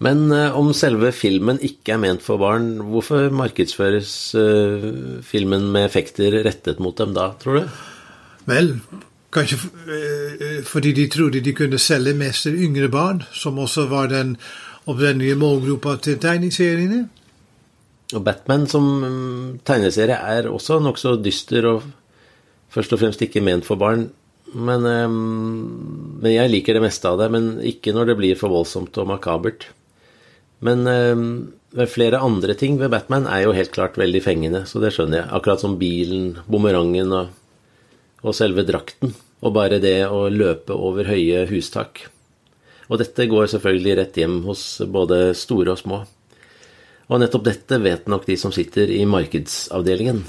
Men 0.07 0.27
uh, 0.31 0.55
om 0.59 0.73
selve 0.77 1.11
filmen 1.17 1.59
ikke 1.65 1.97
er 1.97 2.01
ment 2.03 2.25
for 2.25 2.41
barn, 2.41 2.77
hvorfor 2.93 3.31
markedsføres 3.35 4.15
uh, 4.39 4.89
filmen 5.27 5.71
med 5.75 5.91
effekter 5.91 6.41
rettet 6.47 6.83
mot 6.85 6.97
dem 6.99 7.15
da, 7.17 7.31
tror 7.43 7.63
du? 7.63 7.79
Vel, 8.47 8.75
kanskje 9.35 9.59
fordi 10.67 10.93
de 10.97 11.07
trodde 11.13 11.43
de 11.45 11.55
kunne 11.57 11.79
selge 11.83 12.15
mest 12.17 12.47
til 12.47 12.59
yngre 12.69 12.89
barn, 12.93 13.23
som 13.33 13.59
også 13.59 13.87
var 13.91 14.11
den 14.13 14.37
opprinnelige 14.87 15.39
målgruppa 15.39 15.97
til 16.03 16.19
tegneseriene. 16.23 17.07
Og 18.15 18.23
Batman 18.23 18.69
som 18.71 18.85
mm, 19.03 19.47
tegneserie 19.67 20.15
er 20.15 20.47
også 20.51 20.79
nokså 20.83 21.17
dyster 21.19 21.67
og 21.73 21.89
først 22.71 22.95
og 22.95 23.03
fremst 23.03 23.25
ikke 23.25 23.43
ment 23.43 23.67
for 23.67 23.81
barn. 23.81 24.07
Men, 24.55 24.87
um, 24.87 26.21
men, 26.23 26.31
jeg 26.31 26.53
liker 26.53 26.79
det 26.79 26.85
meste 26.85 27.11
av 27.11 27.19
det, 27.19 27.27
men 27.35 27.57
ikke 27.67 27.95
når 27.97 28.13
det 28.13 28.19
blir 28.21 28.39
for 28.39 28.55
voldsomt 28.55 28.95
og 29.03 29.11
makabert. 29.11 29.67
Men 30.65 30.87
flere 31.93 32.23
andre 32.25 32.55
ting 32.57 32.79
ved 32.81 32.89
Batman 32.95 33.27
er 33.29 33.43
jo 33.45 33.53
helt 33.53 33.75
klart 33.75 33.99
veldig 34.01 34.23
fengende, 34.25 34.63
så 34.65 34.81
det 34.81 34.95
skjønner 34.95 35.19
jeg. 35.19 35.29
Akkurat 35.37 35.61
som 35.61 35.75
bilen, 35.77 36.31
bumerangen 36.49 37.13
og, 37.13 37.35
og 38.23 38.37
selve 38.37 38.65
drakten. 38.67 39.15
Og 39.45 39.53
bare 39.53 39.81
det 39.83 40.07
å 40.09 40.27
løpe 40.33 40.75
over 40.75 41.09
høye 41.11 41.45
hustak. 41.51 42.07
Og 42.89 43.01
dette 43.03 43.27
går 43.29 43.51
selvfølgelig 43.51 43.97
rett 43.99 44.19
hjem 44.23 44.41
hos 44.47 44.63
både 44.87 45.35
store 45.37 45.75
og 45.75 45.81
små. 45.81 46.01
Og 47.07 47.23
nettopp 47.23 47.45
dette 47.47 47.79
vet 47.83 48.09
nok 48.11 48.27
de 48.27 48.39
som 48.41 48.55
sitter 48.55 48.91
i 48.91 49.05
markedsavdelingen. 49.07 50.25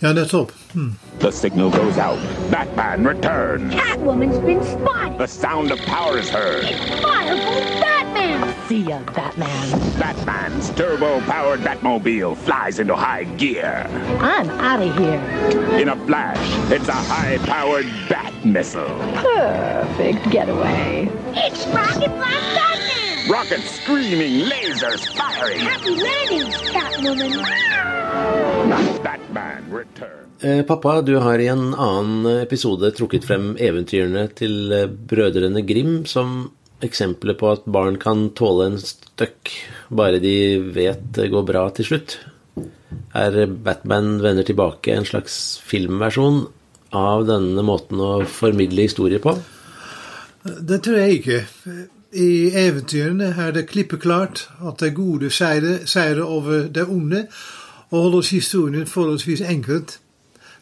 Ja, 0.00 0.12
nettopp. 0.12 0.52
Hmm. 0.72 0.94
The 1.20 1.32
signal 1.32 1.70
goes 1.70 1.98
out. 1.98 2.20
Batman 2.50 3.04
returns. 3.04 3.74
Catwoman's 3.74 4.38
been 4.38 4.62
spotted. 4.64 5.18
The 5.18 5.26
sound 5.26 5.72
of 5.72 5.78
power 5.80 6.18
is 6.18 6.30
heard. 6.30 6.64
Batman. 7.02 7.53
See 8.74 8.90
ya, 8.90 8.98
Batman. 9.14 9.70
Batman's 10.02 10.70
turbo-powered 10.70 11.60
Batmobile 11.60 12.36
flies 12.36 12.80
into 12.80 12.96
high 12.96 13.22
gear. 13.38 13.86
I'm 14.18 14.50
out 14.50 14.82
of 14.82 14.90
here. 14.98 15.22
In 15.78 15.90
a 15.90 15.96
flash, 16.06 16.42
it's 16.72 16.88
a 16.88 16.98
high-powered 17.06 17.86
Bat 18.10 18.34
missile. 18.44 18.98
Perfect 19.14 20.28
getaway. 20.28 21.08
It's 21.38 21.64
Rocket 21.68 22.10
Blast 22.18 22.50
Batman. 22.58 23.30
Rockets 23.30 23.70
screaming, 23.78 24.50
lasers 24.50 25.06
firing. 25.14 25.60
Happy 25.60 25.94
landings, 25.94 26.58
Catwoman. 26.74 27.46
Batman 29.04 29.70
returns. 29.70 30.42
Eh, 30.42 30.64
pappa, 30.66 31.00
du 31.00 31.14
har 31.22 31.38
i 31.38 31.46
en 31.46 31.74
annen 31.78 32.42
episode 32.42 32.90
trukket 32.98 33.22
frem 33.24 33.54
eventyrene 33.54 34.26
til 34.34 34.72
eh, 34.74 34.90
brødrene 34.90 35.62
Grim 35.62 36.02
som 36.10 36.50
eksempler 36.82 37.36
på 37.38 37.52
at 37.54 37.66
barn 37.70 37.98
kan 38.00 38.28
tåle 38.36 38.72
en 38.72 38.78
støkk, 38.80 39.52
bare 39.94 40.20
de 40.22 40.36
vet 40.74 41.04
det 41.16 41.30
går 41.32 41.46
bra 41.48 41.68
til 41.76 41.88
slutt. 41.90 42.18
Er 43.14 43.46
Batman 43.46 44.18
vender 44.22 44.46
tilbake 44.46 44.94
en 44.94 45.06
slags 45.06 45.58
filmversjon 45.66 46.44
av 46.94 47.26
denne 47.26 47.62
måten 47.66 48.00
å 48.02 48.12
formidle 48.26 48.86
historier 48.86 49.22
på? 49.22 49.36
Det 50.44 50.82
tror 50.84 51.00
jeg 51.00 51.20
ikke. 51.20 51.40
I 52.14 52.50
eventyrene 52.54 53.32
er 53.40 53.54
det 53.56 53.66
klippeklart 53.70 54.44
at 54.62 54.78
det 54.82 54.94
gode 54.94 55.30
seirer 55.34 56.22
over 56.22 56.68
det 56.70 56.86
onde, 56.86 57.26
og 57.90 58.02
holder 58.06 58.30
historien 58.30 58.86
forholdsvis 58.86 59.42
enkelt. 59.46 59.98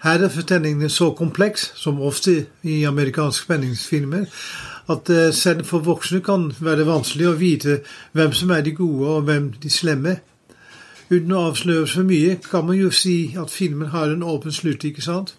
Her 0.02 0.24
er 0.24 0.32
fortellingen 0.34 0.90
så 0.90 1.12
kompleks, 1.14 1.72
som 1.78 2.00
ofte 2.02 2.46
i 2.62 2.82
amerikanske 2.84 3.44
spenningsfilmer, 3.44 4.24
at 4.90 5.10
eh, 5.10 5.30
selv 5.34 5.66
for 5.68 5.84
voksne 5.86 6.22
kan 6.24 6.50
være 6.58 6.88
vanskelig 6.88 7.28
å 7.28 7.36
vite 7.38 7.80
hvem 8.16 8.32
som 8.34 8.50
er 8.50 8.64
de 8.66 8.74
gode 8.76 9.18
og 9.18 9.28
hvem 9.28 9.52
de 9.62 9.70
slemme. 9.70 10.16
Uten 11.12 11.36
å 11.36 11.46
avsløre 11.50 11.86
for 11.90 12.08
mye 12.08 12.38
kan 12.42 12.66
man 12.66 12.78
jo 12.78 12.90
si 12.94 13.34
at 13.38 13.52
filmen 13.52 13.92
har 13.92 14.10
en 14.10 14.24
åpen 14.24 14.54
slutt, 14.54 14.84
ikke 14.88 15.04
sant? 15.04 15.34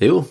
Jo, 0.00 0.22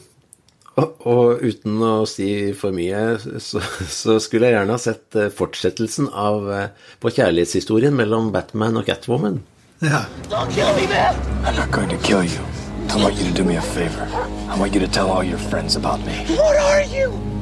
og 0.77 1.41
uten 1.41 1.81
å 1.81 2.05
si 2.09 2.53
for 2.57 2.75
mye, 2.75 3.17
så, 3.41 3.61
så, 3.89 4.17
skulle 4.21 4.49
jeg 4.49 4.57
gjerne 4.57 4.75
ha 4.75 4.81
sett 4.81 5.17
eh, 5.17 5.31
fortsettelsen 5.33 6.11
av 6.13 6.51
eh, 6.53 6.67
på 7.01 7.13
kjærlighetshistorien 7.17 7.95
mellom 7.97 8.31
Batman 8.35 8.77
og 8.77 8.85
Catwoman. 8.89 9.41
Ja. 9.81 10.05
Don't 10.29 10.53
kill 10.53 10.69
me, 10.77 10.87
man! 10.91 11.15
I'm 11.45 11.55
not 11.55 11.71
going 11.71 11.89
to 11.89 11.97
kill 11.97 12.23
you. 12.23 12.41
I 12.89 13.01
want 13.03 13.17
you 13.17 13.25
to 13.25 13.33
do 13.33 13.43
me 13.43 13.57
a 13.57 13.61
favor. 13.61 14.07
I 14.49 14.57
want 14.57 14.73
you 14.73 14.79
to 14.79 14.87
tell 14.87 15.09
all 15.09 15.23
your 15.23 15.37
friends 15.37 15.75
about 15.75 15.99
me. 16.05 16.13
What 16.35 16.57
are 16.57 16.83
you? 16.83 17.36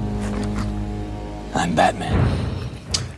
I'm 1.55 1.75
Batman. 1.75 2.19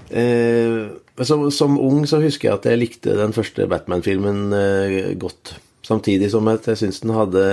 Eh, 0.10 0.88
som, 1.26 1.52
som, 1.52 1.80
ung 1.80 2.06
så 2.08 2.20
husker 2.22 2.50
jeg 2.52 2.60
at 2.60 2.68
jeg 2.70 2.80
likte 2.80 3.16
den 3.18 3.34
første 3.34 3.66
Batman-filmen 3.70 4.54
eh, 4.54 5.00
godt. 5.20 5.56
Samtidig 5.86 6.30
som 6.32 6.48
at 6.52 6.68
jeg 6.70 6.82
syns 6.84 7.02
den 7.02 7.16
hadde 7.16 7.48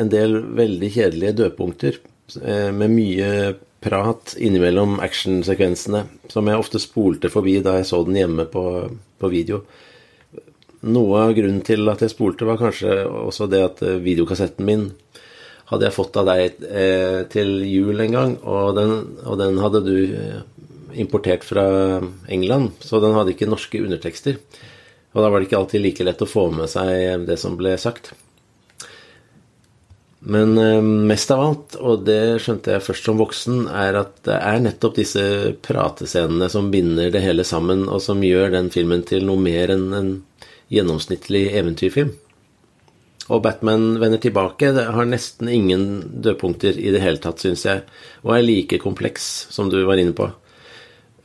en 0.00 0.12
del 0.12 0.38
veldig 0.56 0.90
kjedelige 0.94 1.36
dødpunkter 1.42 1.98
eh, 2.42 2.70
med 2.70 2.94
mye 2.94 3.30
prat 3.80 4.34
innimellom 4.38 4.98
actionsekvensene, 5.02 6.04
som 6.30 6.48
jeg 6.48 6.60
ofte 6.60 6.80
spolte 6.82 7.30
forbi 7.32 7.58
da 7.64 7.78
jeg 7.78 7.88
så 7.88 8.02
den 8.06 8.18
hjemme 8.20 8.46
på, 8.52 8.64
på, 9.18 9.32
video. 9.32 9.64
Noe 10.86 11.26
av 11.26 11.34
grunnen 11.36 11.64
til 11.64 11.88
at 11.92 12.04
jeg 12.04 12.12
spolte, 12.12 12.48
var 12.48 12.60
kanskje 12.60 13.02
også 13.08 13.50
det 13.50 13.64
at 13.66 13.82
eh, 13.84 13.98
videokassetten 14.04 14.68
min 14.68 14.90
hadde 15.70 15.86
jeg 15.86 15.94
fått 15.94 16.18
av 16.18 16.26
deg 16.30 16.64
eh, 16.66 17.20
til 17.30 17.60
jul 17.66 18.02
en 18.02 18.16
gang, 18.16 18.32
og 18.42 18.74
den, 18.78 18.94
og 19.24 19.38
den 19.38 19.60
hadde 19.62 19.84
du 19.86 19.96
eh, 20.08 20.40
importert 20.98 21.46
fra 21.46 21.64
England, 22.28 22.74
så 22.82 22.98
den 23.02 23.14
hadde 23.14 23.36
ikke 23.36 23.50
norske 23.50 23.82
undertekster. 23.82 24.40
Og 25.14 25.22
da 25.22 25.30
var 25.30 25.38
det 25.38 25.48
ikke 25.48 25.60
alltid 25.60 25.82
like 25.84 26.06
lett 26.06 26.22
å 26.22 26.28
få 26.30 26.48
med 26.54 26.70
seg 26.70 27.26
det 27.26 27.38
som 27.38 27.56
ble 27.58 27.76
sagt. 27.78 28.12
Men 30.20 30.58
eh, 30.58 30.82
mest 30.82 31.30
av 31.32 31.44
alt, 31.44 31.76
og 31.80 32.02
det 32.04 32.40
skjønte 32.44 32.74
jeg 32.74 32.84
først 32.84 33.06
som 33.08 33.20
voksen, 33.20 33.60
er 33.72 34.00
at 34.02 34.18
det 34.26 34.36
er 34.36 34.58
nettopp 34.66 34.98
disse 34.98 35.22
pratescenene 35.64 36.50
som 36.52 36.68
binder 36.72 37.14
det 37.14 37.22
hele 37.24 37.46
sammen, 37.46 37.86
og 37.88 38.02
som 38.04 38.20
gjør 38.24 38.52
den 38.58 38.68
filmen 38.74 39.06
til 39.06 39.24
noe 39.28 39.40
mer 39.40 39.72
enn 39.72 39.86
en 39.96 40.10
gjennomsnittlig 40.70 41.46
eventyrfilm. 41.62 42.12
Og 43.30 43.42
Batman 43.44 43.94
vender 44.02 44.20
tilbake. 44.22 44.72
Det 44.74 44.86
har 44.90 45.08
nesten 45.08 45.48
ingen 45.48 45.84
dødpunkter 46.22 46.78
i 46.78 46.90
det 46.94 47.02
hele 47.04 47.22
tatt, 47.22 47.42
syns 47.42 47.64
jeg, 47.66 47.84
og 48.24 48.34
er 48.34 48.46
like 48.46 48.80
kompleks 48.82 49.28
som 49.54 49.70
du 49.70 49.78
var 49.86 50.02
inne 50.02 50.16
på. 50.18 50.26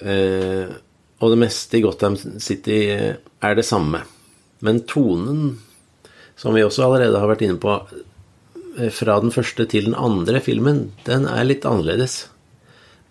Eh, 0.06 0.70
og 1.24 1.32
det 1.32 1.40
meste 1.42 1.80
i 1.80 1.86
Gotham 1.86 2.18
City 2.20 2.82
er 2.94 3.58
det 3.58 3.66
samme. 3.66 4.04
Men 4.62 4.84
tonen, 4.86 5.56
som 6.38 6.54
vi 6.54 6.64
også 6.66 6.86
allerede 6.86 7.20
har 7.22 7.32
vært 7.32 7.46
inne 7.48 7.62
på, 7.62 7.80
Eh, 8.78 8.92
fra 8.92 9.20
den 9.24 9.32
første 9.32 9.66
til 9.72 9.90
den 9.90 9.96
andre 9.96 10.42
filmen, 10.44 10.90
den 11.08 11.28
er 11.32 11.48
litt 11.48 11.66
annerledes. 11.68 12.26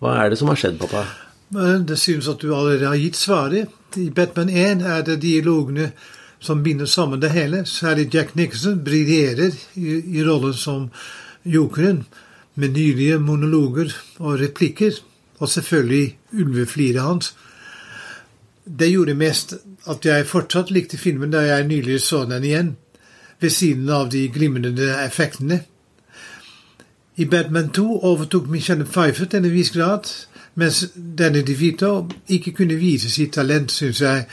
Hva 0.01 0.17
er 0.21 0.29
det 0.29 0.39
som 0.39 0.51
har 0.51 0.59
skjedd, 0.59 0.77
pappa? 0.81 1.05
Det 1.85 1.97
synes 1.97 2.27
at 2.29 2.41
du 2.41 2.51
allerede 2.53 2.89
har 2.89 2.99
gitt 2.99 3.17
svaret. 3.17 3.71
I 3.97 4.09
Batman 4.13 4.49
1 4.49 4.83
er 4.83 5.01
det 5.07 5.21
dialogene 5.23 5.91
som 6.45 6.63
binder 6.63 6.85
sammen 6.85 7.21
det 7.21 7.33
hele. 7.33 7.65
Særlig 7.65 8.13
Jack 8.13 8.35
Nicholson 8.35 8.83
briljerer 8.85 9.51
i, 9.75 9.99
i 10.17 10.23
rollen 10.23 10.53
som 10.53 10.89
jokeren, 11.45 12.05
med 12.55 12.71
nylige 12.71 13.19
monologer 13.19 13.91
og 14.19 14.39
replikker. 14.39 14.91
Og 15.39 15.49
selvfølgelig 15.49 16.17
ulvefliret 16.33 17.01
hans. 17.01 17.35
Det 18.79 18.91
gjorde 18.91 19.13
mest 19.13 19.53
at 19.89 20.05
jeg 20.05 20.27
fortsatt 20.27 20.71
likte 20.71 20.97
filmen 20.97 21.33
da 21.33 21.43
jeg 21.43 21.67
nylig 21.67 21.99
så 22.01 22.23
den 22.25 22.43
igjen, 22.43 22.75
ved 23.41 23.49
siden 23.49 23.89
av 23.89 24.07
de 24.11 24.29
glimrende 24.29 24.87
effektene. 25.05 25.59
I 27.15 27.25
Batman 27.25 27.69
2 27.69 27.99
overtok 28.03 28.47
Michelle 28.47 28.85
Pfeiffer 28.85 29.25
til 29.25 29.45
en 29.45 29.53
viss 29.53 29.71
grad, 29.71 30.07
mens 30.55 30.85
Danny 30.95 31.43
DeVito 31.47 32.07
ikke 32.27 32.51
kunne 32.51 32.79
vise 32.79 33.11
sitt 33.11 33.33
talent, 33.33 33.71
syns 33.71 34.01
jeg. 34.01 34.25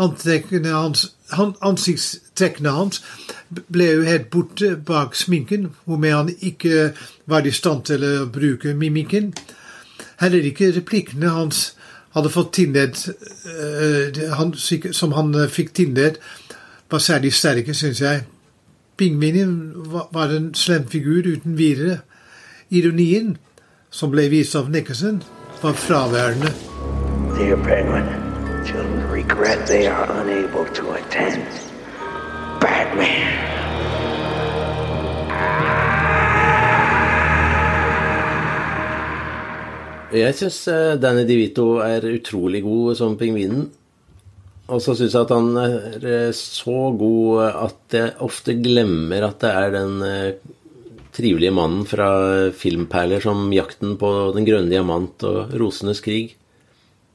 Ansiktstrekkene 0.00 2.72
hans 2.72 3.02
ble 3.68 3.90
jo 3.90 4.02
helt 4.06 4.30
borte 4.32 4.76
bak 4.76 5.16
sminken, 5.16 5.70
hvormed 5.84 6.12
han 6.12 6.30
ikke 6.40 6.92
var 7.26 7.46
i 7.46 7.50
stand 7.52 7.84
til 7.90 8.04
å 8.04 8.26
bruke 8.32 8.74
mimikken. 8.74 9.32
Heller 10.20 10.44
ikke 10.46 10.72
replikkene 10.76 11.28
hans 11.34 11.76
hadde 12.12 12.30
fått 12.32 12.52
tildelt 12.58 13.08
eh, 13.08 14.20
som 14.92 15.12
han 15.16 15.34
eh, 15.34 15.50
fikk 15.50 15.72
tildelt, 15.76 16.16
var 16.92 17.00
særlig 17.00 17.32
sterke, 17.32 17.74
syns 17.74 18.00
jeg. 18.04 18.24
Pingvinen 19.00 19.72
var, 20.12 20.28
en 20.28 20.52
slem 20.54 20.84
figur 20.92 21.24
uten 21.24 21.56
videre. 21.56 22.02
Ironien, 22.70 23.38
som 23.90 24.12
ble 24.12 24.28
vist 24.32 24.56
av 24.56 24.70
Nicholson, 24.70 25.22
var 25.62 25.72
fraværende. 25.72 26.52
Dear 27.38 27.56
Penguin, 27.64 28.31
children 28.64 29.10
regret 29.10 29.66
they 29.66 29.86
are 29.86 30.06
unable 30.20 30.64
to 30.74 30.92
attend. 30.94 31.42
Batman. 32.60 33.28
Jeg 40.12 40.36
syns 40.36 40.58
Danny 41.00 41.24
DeVito 41.24 41.78
er 41.80 42.04
utrolig 42.12 42.62
god 42.62 42.98
som 43.00 43.16
pingvinen. 43.18 43.70
Og 44.72 44.82
så 44.84 44.94
syns 44.96 45.16
jeg 45.16 45.24
at 45.24 45.32
han 45.34 45.48
er 45.58 46.04
eh, 46.06 46.34
så 46.36 46.92
god 46.96 47.46
at 47.50 47.96
jeg 47.96 48.12
ofte 48.24 48.54
glemmer 48.60 49.26
at 49.26 49.40
det 49.42 49.50
er 49.50 49.72
den 49.74 49.96
eh, 50.06 50.52
trivelige 51.12 51.52
mannen 51.52 51.82
fra 51.88 52.12
filmperler 52.56 53.20
som 53.20 53.50
'Jakten 53.52 53.98
på 54.00 54.32
den 54.36 54.46
grønne 54.48 54.70
diamant' 54.72 55.26
og 55.28 55.52
'Rosenes 55.52 56.00
krig'. 56.04 56.36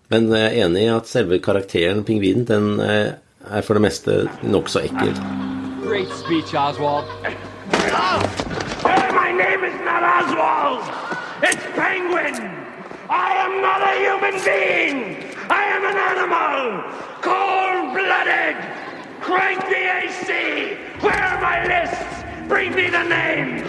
Men 0.09 0.29
jeg 0.31 0.45
er 0.45 0.65
enig 0.65 0.85
i 0.85 0.91
at 0.93 1.09
selve 1.09 1.39
karakteren 1.43 2.05
pingvinen 2.07 2.45
den 2.47 2.79
eh, 2.79 3.17
er 3.43 3.65
for 3.67 3.75
det 3.75 3.83
meste 3.83 4.13
nokså 4.43 4.85
ekkel. 4.87 5.11
Great 5.83 6.11
speech, 6.15 6.55
Oswald. 6.55 7.07
Hey, 7.23 9.11
my 9.11 9.31
name 9.35 9.67
is 9.67 9.75
not 9.83 10.03
Oswald. 10.03 10.83
It's 11.43 11.65
Penguin. 11.75 12.39
I 13.09 13.29
am 13.45 13.61
not 13.61 13.81
a 13.83 13.93
human 13.99 14.39
being. 14.47 14.97
I 15.49 15.63
am 15.75 15.83
an 15.91 15.99
animal. 16.11 16.83
Cold-blooded. 17.21 18.55
Crank 19.21 19.59
the 19.67 19.83
AC. 19.99 20.29
Where 21.03 21.23
are 21.31 21.41
my 21.41 21.67
lists? 21.67 22.23
Bring 22.47 22.75
me 22.75 22.89
the 22.89 23.03
name. 23.03 23.63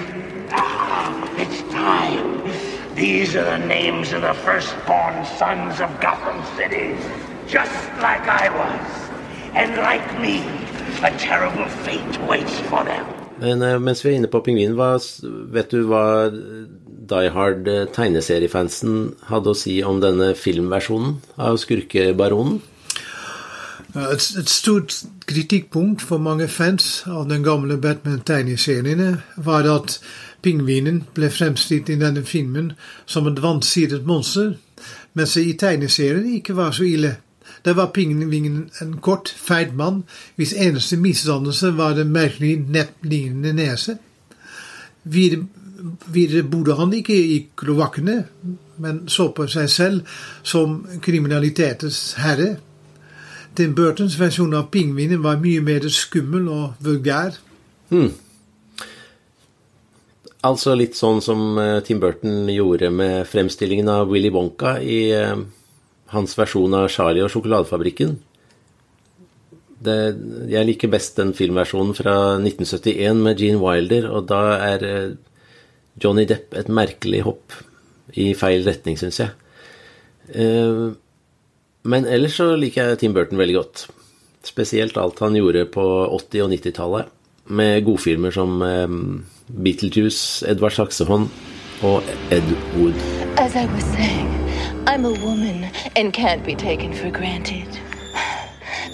Ah, 0.52 1.10
it's 1.36 1.62
time. 1.72 2.67
These 2.98 3.36
are 3.36 3.44
the 3.44 3.64
names 3.64 4.12
of 4.12 4.22
the 4.22 4.34
firstborn 4.34 5.24
sons 5.38 5.80
of 5.80 5.88
Gotham 6.00 6.42
City. 6.56 6.96
Just 7.46 7.78
like 8.02 8.26
I 8.26 8.50
was. 8.50 8.86
And 9.54 9.76
like 9.76 10.02
me, 10.20 10.42
a 11.06 11.16
terrible 11.16 11.68
fate 11.86 12.18
waits 12.28 12.58
for 12.66 12.82
them. 12.82 13.06
Men 13.38 13.62
eh, 13.62 13.78
mens 13.78 14.02
vi 14.02 14.10
er 14.10 14.18
inne 14.18 14.26
på 14.26 14.40
pingvinen, 14.42 14.74
vet 15.54 15.70
du 15.70 15.84
hva 15.86 16.02
Die 17.12 17.30
Hard 17.36 17.70
eh, 17.70 17.86
tegneseriefansen 17.94 19.14
hadde 19.30 19.54
å 19.54 19.60
si 19.62 19.78
om 19.86 20.02
denne 20.02 20.32
filmversjonen 20.34 21.20
av 21.38 21.62
Skurkebaronen? 21.62 22.58
Et, 23.94 24.26
et 24.42 24.50
stort 24.50 25.04
kritikkpunkt 25.30 26.02
for 26.02 26.18
mange 26.18 26.50
fans 26.50 27.04
av 27.06 27.30
den 27.30 27.46
gamle 27.46 27.78
Batman-tegneseriene 27.78 29.20
var 29.46 29.70
at 29.70 30.00
pingvinen 30.42 31.02
ble 31.14 31.30
fremstilt 31.30 31.88
i 31.90 31.98
denne 31.98 32.24
filmen 32.24 32.72
som 33.06 33.26
et 33.26 33.42
vansidet 33.42 34.06
monster, 34.06 34.54
mens 35.14 35.34
det 35.34 35.46
i 35.46 35.56
tegneserien 35.58 36.28
ikke 36.38 36.56
var 36.56 36.70
så 36.76 36.86
ille. 36.86 37.16
Der 37.64 37.74
var 37.74 37.90
pingvinen 37.94 38.70
en 38.82 38.96
kort, 39.02 39.34
feit 39.36 39.74
mann 39.76 40.04
hvis 40.36 40.52
eneste 40.52 40.96
misdannelse 40.96 41.76
var 41.76 41.94
den 41.94 42.12
merkelig 42.12 42.56
nettlignende 42.68 43.52
nese. 43.52 43.98
Videre, 45.04 46.42
bodde 46.42 46.74
han 46.74 46.92
ikke 46.92 47.16
i 47.16 47.48
kloakkene, 47.56 48.24
men 48.78 49.08
så 49.08 49.28
på 49.34 49.46
seg 49.50 49.70
selv 49.70 50.00
som 50.42 50.80
kriminalitetens 51.02 52.14
herre. 52.18 52.56
Tim 53.56 53.74
Burtons 53.74 54.18
versjon 54.20 54.54
av 54.54 54.68
pingvinen 54.70 55.22
var 55.22 55.40
mye 55.42 55.62
mer 55.64 55.88
skummel 55.90 56.48
og 56.52 56.74
vulgær. 56.84 57.38
Hmm. 57.90 58.12
Altså 60.48 60.74
litt 60.78 60.96
sånn 60.96 61.20
som 61.24 61.58
eh, 61.60 61.80
Tim 61.84 62.00
Burton 62.02 62.48
gjorde 62.52 62.90
med 62.94 63.26
fremstillingen 63.28 63.88
av 63.92 64.08
Willy 64.12 64.30
Wonka 64.32 64.78
i 64.80 65.00
eh, 65.12 65.34
hans 66.14 66.36
versjon 66.38 66.76
av 66.78 66.88
Charlie 66.92 67.24
og 67.24 67.32
sjokoladefabrikken. 67.34 68.14
Det, 69.84 69.96
jeg 70.50 70.66
liker 70.66 70.90
best 70.90 71.18
den 71.20 71.34
filmversjonen 71.38 71.94
fra 71.94 72.14
1971 72.38 73.20
med 73.26 73.42
Gene 73.42 73.60
Wilder, 73.62 74.08
og 74.10 74.30
da 74.30 74.40
er 74.70 74.86
eh, 74.86 75.10
Johnny 76.00 76.24
Depp 76.30 76.56
et 76.56 76.70
merkelig 76.72 77.24
hopp 77.26 77.58
i 78.16 78.30
feil 78.38 78.64
retning, 78.64 78.96
syns 78.96 79.18
jeg. 79.20 79.32
Men 81.88 82.06
ellers 82.08 82.36
så 82.38 82.46
liker 82.56 82.92
jeg 82.92 83.00
Tim 83.02 83.16
Burton 83.16 83.40
veldig 83.40 83.56
godt. 83.56 83.82
Spesielt 84.46 84.96
alt 85.00 85.20
han 85.20 85.36
gjorde 85.36 85.66
på 85.74 85.84
80- 86.06 86.44
og 86.46 86.52
90-tallet, 86.54 87.10
med 87.58 87.82
godfilmer 87.84 88.32
som 88.32 88.62
Beetlejuice, 89.48 90.44
Edvard 90.48 90.76
Saksehånd 90.76 91.28
og 91.82 92.02
Ed 92.30 92.48
Wood. 92.76 92.96
As 93.38 93.54
I 93.56 93.66
was 93.66 93.84
saying, 93.96 94.28
I'm 94.86 95.04
a 95.04 95.14
woman 95.24 95.66
and 95.96 96.12
can't 96.12 96.44
be 96.44 96.54
taken 96.54 96.92
for 96.92 97.10
granted. 97.10 97.68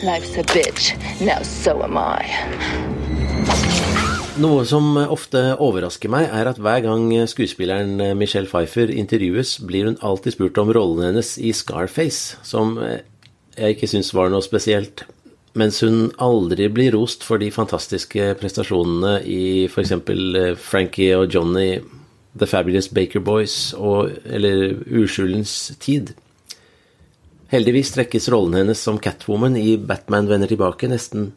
Life's 0.02 0.36
a 0.36 0.42
bitch. 0.42 0.94
Now 1.20 1.42
so 1.42 1.82
am 1.82 1.96
I. 1.96 2.28
Noe 4.34 4.64
som 4.66 4.96
ofte 4.98 5.40
overrasker 5.62 6.10
meg, 6.10 6.26
er 6.26 6.50
at 6.50 6.58
hver 6.58 6.80
gang 6.82 7.06
skuespilleren 7.30 8.18
Michelle 8.18 8.50
Pfeiffer 8.50 8.90
intervjues, 8.90 9.60
blir 9.62 9.86
hun 9.86 9.98
alltid 10.02 10.34
spurt 10.34 10.58
om 10.58 10.72
rollen 10.74 11.06
hennes 11.06 11.36
i 11.38 11.52
Scarface, 11.54 12.36
som 12.42 12.74
jeg 12.82 13.76
ikke 13.76 13.86
syns 13.90 14.10
var 14.14 14.34
noe 14.34 14.42
spesielt. 14.42 15.06
Mens 15.54 15.78
hun 15.84 16.08
aldri 16.18 16.66
blir 16.72 16.96
rost 16.96 17.22
for 17.22 17.38
de 17.38 17.50
fantastiske 17.54 18.32
prestasjonene 18.40 19.20
i 19.22 19.66
f.eks. 19.68 19.92
Frankie 20.58 21.14
og 21.14 21.30
Johnny, 21.30 21.78
The 22.34 22.48
Fabulous 22.50 22.90
Baker 22.90 23.22
Boys 23.22 23.70
og, 23.78 24.10
eller 24.26 24.74
Uskyldens 24.90 25.54
tid. 25.78 26.16
Heldigvis 27.54 27.94
trekkes 27.94 28.26
rollen 28.34 28.58
hennes 28.58 28.82
som 28.82 28.98
Catwoman 28.98 29.54
i 29.60 29.76
Batman 29.78 30.26
vender 30.26 30.50
tilbake 30.50 30.90
nesten 30.90 31.30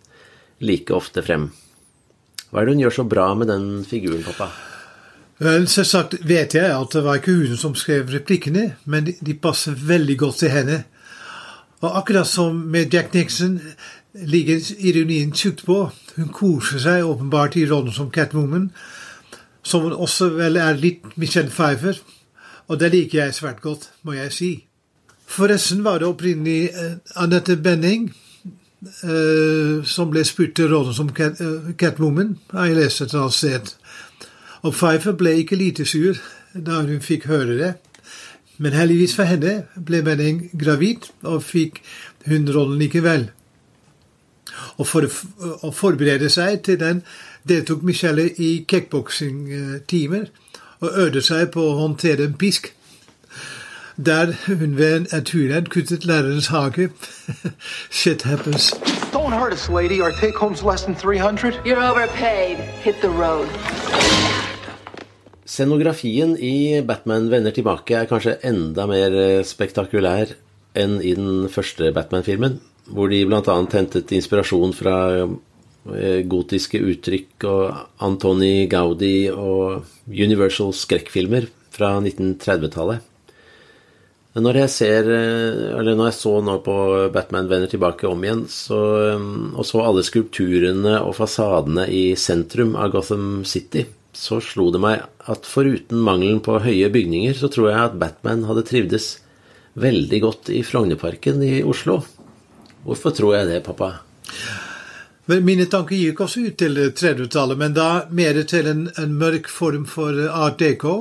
like 0.66 0.94
ofte 0.98 1.22
frem. 1.22 1.52
Hva 2.50 2.62
er 2.62 2.66
det 2.66 2.74
hun 2.74 2.84
gjør 2.88 2.98
så 2.98 3.06
bra 3.06 3.28
med 3.38 3.52
den 3.52 3.70
figuren, 3.86 4.26
pappa? 4.26 4.50
Vel, 5.44 5.68
Selvsagt 5.70 6.16
vet 6.26 6.56
jeg 6.58 6.74
at 6.74 6.94
det 6.96 7.04
var 7.06 7.20
ikke 7.20 7.36
hun 7.38 7.58
som 7.62 7.76
skrev 7.78 8.10
replikkene, 8.10 8.72
men 8.90 9.12
de 9.14 9.36
passer 9.38 9.78
veldig 9.78 10.16
godt 10.24 10.42
til 10.42 10.56
henne. 10.56 10.80
Og 11.86 12.00
akkurat 12.00 12.26
som 12.26 12.56
med 12.74 12.94
Jack 12.94 13.14
Nixon 13.14 13.60
ligger 14.26 14.62
ironien 14.78 15.34
tjukt 15.34 15.66
på. 15.66 15.90
Hun 16.16 16.30
koser 16.34 16.82
seg 16.82 17.06
åpenbart 17.06 17.58
i 17.60 17.66
rollen 17.70 17.94
som 17.94 18.12
Catwoman, 18.12 18.72
som 19.64 19.86
også 19.92 20.32
vel 20.38 20.58
er 20.62 20.80
litt 20.80 21.18
Michelle 21.18 21.52
Pfeiffer, 21.52 22.00
og 22.68 22.80
det 22.80 22.92
liker 22.94 23.26
jeg 23.26 23.36
svært 23.36 23.62
godt, 23.62 23.90
må 24.04 24.16
jeg 24.18 24.34
si. 24.34 24.52
Forresten 25.28 25.84
var 25.84 26.00
det 26.00 26.08
opprinnelig 26.08 26.72
Anette 26.72 27.20
Annette 27.20 27.58
Benning 27.64 28.08
uh, 29.04 29.84
som 29.84 30.12
ble 30.12 30.24
spurt 30.28 30.56
til 30.56 30.72
rollen 30.72 30.96
som 30.96 31.12
Cat, 31.16 31.42
uh, 31.42 31.74
Catwoman, 31.80 32.38
har 32.54 32.70
jeg 32.70 32.80
lest 32.80 33.04
et 33.04 33.16
annet 33.16 33.36
sted. 33.36 33.74
Og 34.64 34.74
Pfeiffer 34.74 35.18
ble 35.20 35.36
ikke 35.42 35.60
lite 35.60 35.86
sur 35.86 36.18
da 36.54 36.82
hun 36.82 37.04
fikk 37.04 37.28
høre 37.30 37.58
det. 37.60 37.74
Men 38.58 38.74
heldigvis 38.74 39.14
for 39.16 39.30
henne 39.30 39.68
ble 39.86 40.02
Benning 40.06 40.48
gravid, 40.58 41.12
og 41.22 41.44
fikk 41.46 41.84
hun 42.26 42.48
rollen 42.50 42.80
likevel. 42.82 43.30
Og 44.78 44.88
for 44.88 45.08
å 45.08 45.72
forberede 45.74 46.30
seg 46.30 46.64
til 46.68 46.80
den 46.82 47.04
deltok 47.48 47.84
Michelle 47.88 48.30
i 48.38 48.66
kickboksingtimer 48.68 50.28
og 50.80 50.90
øvde 51.04 51.22
seg 51.26 51.52
på 51.54 51.64
å 51.64 51.78
håndtere 51.82 52.28
en 52.28 52.38
pisk. 52.38 52.74
Der 53.98 54.34
hun 54.46 54.78
ved 54.78 55.08
en 55.14 55.24
turrenn 55.26 55.70
kuttet 55.74 56.06
lærerens 56.06 56.52
hage. 56.54 56.90
Shit 57.90 58.22
happens. 58.22 58.70
Don't 59.12 59.34
hurt 59.34 59.54
us, 59.54 59.70
lady. 59.70 60.02
Our 60.02 60.12
take 60.12 60.36
home's 60.36 60.62
less 60.64 60.84
than 60.86 60.96
300. 60.96 61.66
You're 61.66 61.82
overpaid. 61.82 62.58
Hit 62.86 63.02
the 63.02 63.10
road. 63.10 63.48
Scenografien 65.48 66.36
i 66.38 66.82
Batman 66.86 67.32
vender 67.32 67.52
tilbake 67.56 67.96
er 67.96 68.06
kanskje 68.06 68.36
enda 68.46 68.86
mer 68.86 69.14
spektakulær 69.48 70.36
enn 70.78 71.00
i 71.02 71.14
den 71.18 71.48
første 71.50 71.90
Batman-filmen, 71.96 72.60
hvor 72.94 73.12
de 73.12 73.24
bl.a. 73.28 73.42
hentet 73.74 74.14
inspirasjon 74.16 74.74
fra 74.76 74.98
eh, 75.24 76.24
gotiske 76.30 76.80
uttrykk 76.94 77.48
og 77.50 78.04
Antoni 78.08 78.68
Gaudi 78.72 79.30
og 79.32 79.86
Universal 80.08 80.74
skrekkfilmer 80.76 81.50
fra 81.74 81.98
1930-tallet. 82.00 83.04
Når 84.38 84.60
jeg 84.62 84.70
ser, 84.70 85.08
eh, 85.10 85.60
eller 85.80 85.96
når 85.98 86.12
jeg 86.12 86.20
så 86.20 86.34
nå 86.46 86.60
på 86.66 86.78
Batman 87.14 87.50
vender 87.50 87.72
tilbake 87.72 88.06
om 88.10 88.24
igjen, 88.24 88.46
så, 88.52 88.82
eh, 89.10 89.30
og 89.58 89.66
så 89.66 89.82
alle 89.82 90.06
skulpturene 90.06 91.00
og 91.02 91.16
fasadene 91.18 91.88
i 91.90 92.12
sentrum 92.16 92.76
av 92.78 92.92
Gotham 92.94 93.44
City, 93.46 93.88
så 94.14 94.40
slo 94.42 94.70
det 94.74 94.82
meg 94.82 95.04
at 95.30 95.46
foruten 95.46 96.02
mangelen 96.02 96.40
på 96.46 96.60
høye 96.62 96.90
bygninger, 96.94 97.34
så 97.38 97.50
tror 97.54 97.72
jeg 97.72 97.82
at 97.82 97.98
Batman 98.02 98.46
hadde 98.50 98.66
trivdes 98.66 99.18
veldig 99.78 100.22
godt 100.24 100.50
i 100.54 100.64
Frognerparken 100.66 101.42
i 101.46 101.60
Oslo. 101.66 102.02
Hvorfor 102.88 103.12
tror 103.12 103.36
jeg 103.36 103.48
det, 103.50 103.64
pappa? 103.66 103.92
Mine 105.28 105.66
tanker 105.68 105.98
gikk 106.00 106.22
også 106.24 106.46
ut 106.48 106.56
til 106.56 106.78
30-tallet, 106.96 107.60
men 107.60 107.74
da 107.76 108.06
mer 108.16 108.40
til 108.48 108.70
en, 108.72 108.86
en 108.96 109.18
mørk 109.20 109.50
form 109.52 109.84
for 109.92 110.16
art 110.32 110.62
deco. 110.62 110.94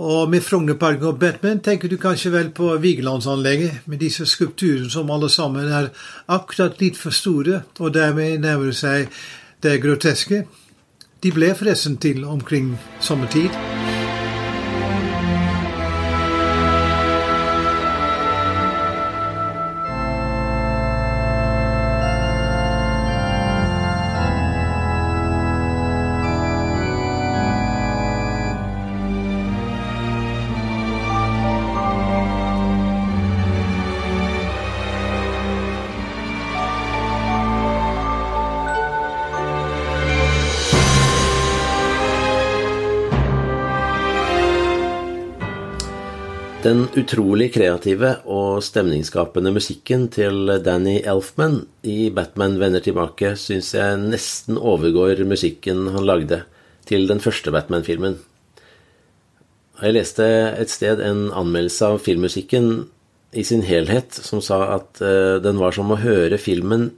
Og 0.00 0.30
med 0.32 0.40
Frognerparken 0.40 1.10
og 1.10 1.18
Batman 1.20 1.60
tenker 1.60 1.92
du 1.92 1.98
kanskje 2.00 2.32
vel 2.32 2.48
på 2.56 2.70
Vigelandsanlegget, 2.80 3.84
med 3.84 4.00
disse 4.00 4.24
skulpturene 4.24 4.88
som 4.88 5.12
alle 5.12 5.28
sammen 5.28 5.68
er 5.68 5.90
akkurat 6.24 6.80
litt 6.80 6.96
for 6.96 7.12
store, 7.12 7.60
og 7.76 7.92
dermed 7.94 8.40
nærmer 8.40 8.72
seg 8.72 9.12
det 9.60 9.76
groteske. 9.84 10.46
De 11.20 11.36
ble 11.36 11.52
forresten 11.52 12.00
til 12.00 12.24
omkring 12.24 12.78
sommertid. 13.04 13.52
Den 46.60 46.82
utrolig 46.92 47.54
kreative 47.54 48.18
og 48.28 48.58
stemningsskapende 48.60 49.48
musikken 49.54 50.10
til 50.12 50.50
Danny 50.60 50.98
Elfman 51.08 51.62
i 51.88 52.10
Batman 52.12 52.58
vender 52.60 52.82
tilbake 52.84 53.30
syns 53.40 53.70
jeg 53.72 53.96
nesten 54.02 54.58
overgår 54.60 55.22
musikken 55.24 55.86
han 55.94 56.04
lagde 56.04 56.42
til 56.84 57.06
den 57.08 57.22
første 57.24 57.48
Batman-filmen. 57.54 58.18
Jeg 59.80 59.96
leste 59.96 60.26
et 60.60 60.68
sted 60.68 61.00
en 61.00 61.30
anmeldelse 61.32 61.94
av 61.94 62.02
filmmusikken 62.04 62.68
i 63.32 63.46
sin 63.48 63.64
helhet 63.64 64.20
som 64.20 64.44
sa 64.44 64.60
at 64.74 65.00
eh, 65.00 65.40
den 65.40 65.56
var 65.62 65.72
som 65.72 65.88
å 65.88 66.00
høre 66.02 66.36
filmen 66.36 66.90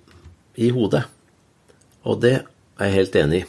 i 0.58 0.72
hodet. 0.74 1.04
Og 2.02 2.18
det 2.26 2.34
er 2.40 2.90
jeg 2.90 2.98
helt 2.98 3.22
enig 3.22 3.44
i. 3.44 3.48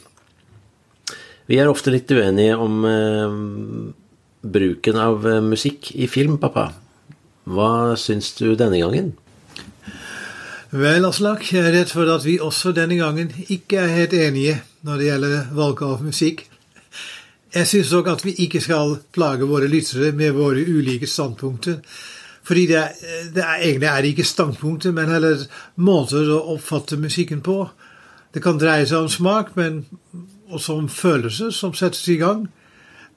Vi 1.49 1.57
er 1.57 1.73
ofte 1.73 1.89
litt 1.89 2.13
uenige 2.13 2.61
om 2.61 2.85
eh, 2.85 3.41
bruken 4.43 4.99
av 4.99 5.27
eh, 5.27 5.41
musikk 5.41 5.91
i 5.95 6.07
film, 6.11 6.37
pappa. 6.41 6.69
Hva 7.43 7.95
syns 7.99 8.33
du 8.37 8.53
denne 8.59 8.79
gangen? 8.79 9.13
Vel, 10.73 11.05
Aslak, 11.05 11.45
jeg 11.53 11.67
er 11.67 11.75
redd 11.75 11.91
for 11.93 12.09
at 12.09 12.23
vi 12.25 12.39
også 12.41 12.71
denne 12.73 12.97
gangen 12.97 13.29
ikke 13.45 13.83
er 13.83 13.93
helt 13.93 14.15
enige 14.17 14.57
når 14.83 14.99
det 14.99 15.09
gjelder 15.09 15.53
valg 15.53 15.83
av 15.85 16.01
musikk. 16.01 16.47
Jeg 17.53 17.69
syns 17.69 17.91
òg 17.93 18.09
at 18.09 18.23
vi 18.25 18.33
ikke 18.47 18.63
skal 18.63 18.95
plage 19.13 19.45
våre 19.45 19.69
lyttere 19.69 20.09
med 20.17 20.33
våre 20.33 20.63
ulike 20.65 21.07
standpunkter. 21.07 21.77
Fordi 22.43 22.65
det, 22.71 22.81
det 23.35 23.43
er, 23.43 23.61
egentlig 23.61 23.89
er 23.91 24.07
ikke 24.09 24.25
standpunkter, 24.27 24.91
men 24.91 25.11
heller 25.13 25.45
måter 25.75 26.31
å 26.33 26.41
oppfatte 26.55 26.97
musikken 26.99 27.43
på. 27.45 27.61
Det 28.33 28.41
kan 28.43 28.57
dreie 28.57 28.87
seg 28.89 29.05
om 29.05 29.11
smak, 29.11 29.53
men 29.55 29.83
også 30.49 30.79
om 30.81 30.89
følelser 30.89 31.53
som 31.53 31.75
settes 31.77 32.07
i 32.09 32.17
gang. 32.19 32.47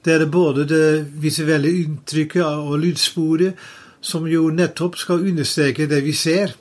Det 0.07 0.15
er 0.15 0.27
både 0.31 0.69
det 0.71 1.07
visuelle 1.19 1.73
inntrykket 1.83 2.45
og 2.47 2.79
lydsporet 2.79 3.59
som 4.07 4.27
jo 4.31 4.53
nettopp 4.55 4.95
skal 5.01 5.25
understreke 5.27 5.89
det 5.91 5.99
vi 6.05 6.13
ser. 6.15 6.53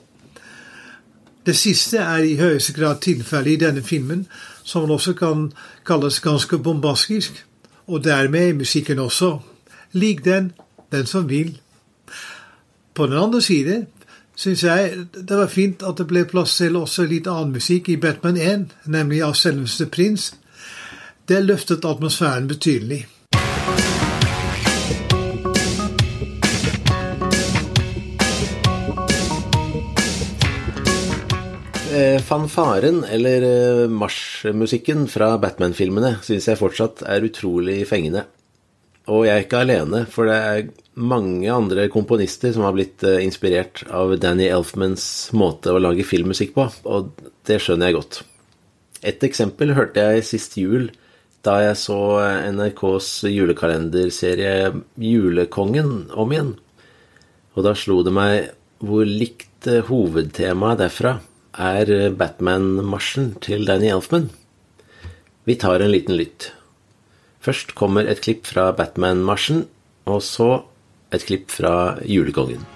Det 1.46 1.54
siste 1.54 2.02
er 2.02 2.26
i 2.26 2.34
høyeste 2.40 2.74
grad 2.74 2.98
tilfellet 3.06 3.52
i 3.52 3.60
denne 3.62 3.82
filmen, 3.86 4.26
som 4.64 4.90
også 4.90 5.14
kan 5.14 5.52
kalles 5.86 6.18
ganske 6.20 6.58
bombastisk, 6.58 7.44
og 7.86 8.04
dermed 8.04 8.48
i 8.48 8.58
musikken 8.64 8.98
også. 8.98 9.38
Lik 9.92 10.24
den, 10.24 10.52
den 10.92 11.06
som 11.06 11.28
vil. 11.28 11.60
På 12.94 13.06
den 13.06 13.16
andre 13.16 13.42
side 13.42 13.86
syns 14.36 14.64
jeg 14.64 15.06
det 15.14 15.36
var 15.36 15.46
fint 15.46 15.82
at 15.86 15.98
det 15.98 16.06
ble 16.10 16.24
plass 16.26 16.56
til 16.56 16.76
også 16.76 17.06
litt 17.06 17.30
annen 17.30 17.54
musikk 17.54 17.88
i 17.88 17.96
Batman 17.96 18.36
1, 18.36 18.72
nemlig 18.86 19.22
av 19.22 19.38
selveste 19.38 19.86
Prins. 19.86 20.32
Det 21.28 21.44
løftet 21.44 21.84
atmosfæren 21.84 22.48
betydelig. 22.48 23.06
Eh, 31.96 32.18
fanfaren, 32.20 33.04
eller 33.04 33.42
eh, 33.42 33.88
marsjmusikken 33.88 35.06
fra 35.08 35.30
Batman-filmene, 35.40 36.16
syns 36.26 36.48
jeg 36.50 36.58
fortsatt 36.60 37.00
er 37.08 37.24
utrolig 37.24 37.78
fengende. 37.88 38.26
Og 39.08 39.22
jeg 39.24 39.32
er 39.32 39.44
ikke 39.46 39.60
alene, 39.62 40.02
for 40.10 40.28
det 40.28 40.34
er 40.36 40.66
mange 41.00 41.46
andre 41.52 41.86
komponister 41.92 42.52
som 42.52 42.66
har 42.66 42.74
blitt 42.76 43.04
eh, 43.06 43.22
inspirert 43.24 43.80
av 43.88 44.12
Danny 44.20 44.48
Elfmans 44.52 45.06
måte 45.38 45.72
å 45.72 45.80
lage 45.80 46.04
filmmusikk 46.04 46.52
på, 46.58 46.66
og 46.84 47.14
det 47.48 47.62
skjønner 47.64 47.88
jeg 47.88 47.96
godt. 47.96 48.18
Et 49.12 49.24
eksempel 49.30 49.72
hørte 49.78 50.04
jeg 50.04 50.26
sist 50.26 50.58
jul 50.60 50.90
da 51.46 51.54
jeg 51.62 51.78
så 51.80 52.00
NRKs 52.50 53.08
julekalenderserie 53.30 54.74
Julekongen 55.00 56.10
om 56.12 56.34
igjen. 56.34 56.52
Og 57.56 57.64
da 57.64 57.72
slo 57.78 58.02
det 58.04 58.12
meg 58.12 58.50
hvor 58.84 59.08
likt 59.08 59.70
hovedtemaet 59.88 60.82
derfra 60.82 61.14
er 61.56 62.12
Batman-marsjen 62.12 63.34
til 63.40 63.66
Danny 63.68 63.88
Elfman. 63.88 64.30
Vi 65.48 65.56
tar 65.56 65.80
en 65.80 65.92
liten 65.92 66.16
lytt. 66.18 66.50
Først 67.40 67.74
kommer 67.78 68.06
et 68.06 68.20
klipp 68.24 68.46
fra 68.46 68.72
Batman-marsjen, 68.76 69.66
og 70.06 70.22
så 70.22 70.50
et 71.14 71.24
klipp 71.28 71.52
fra 71.54 71.96
Julekongen. 72.04 72.75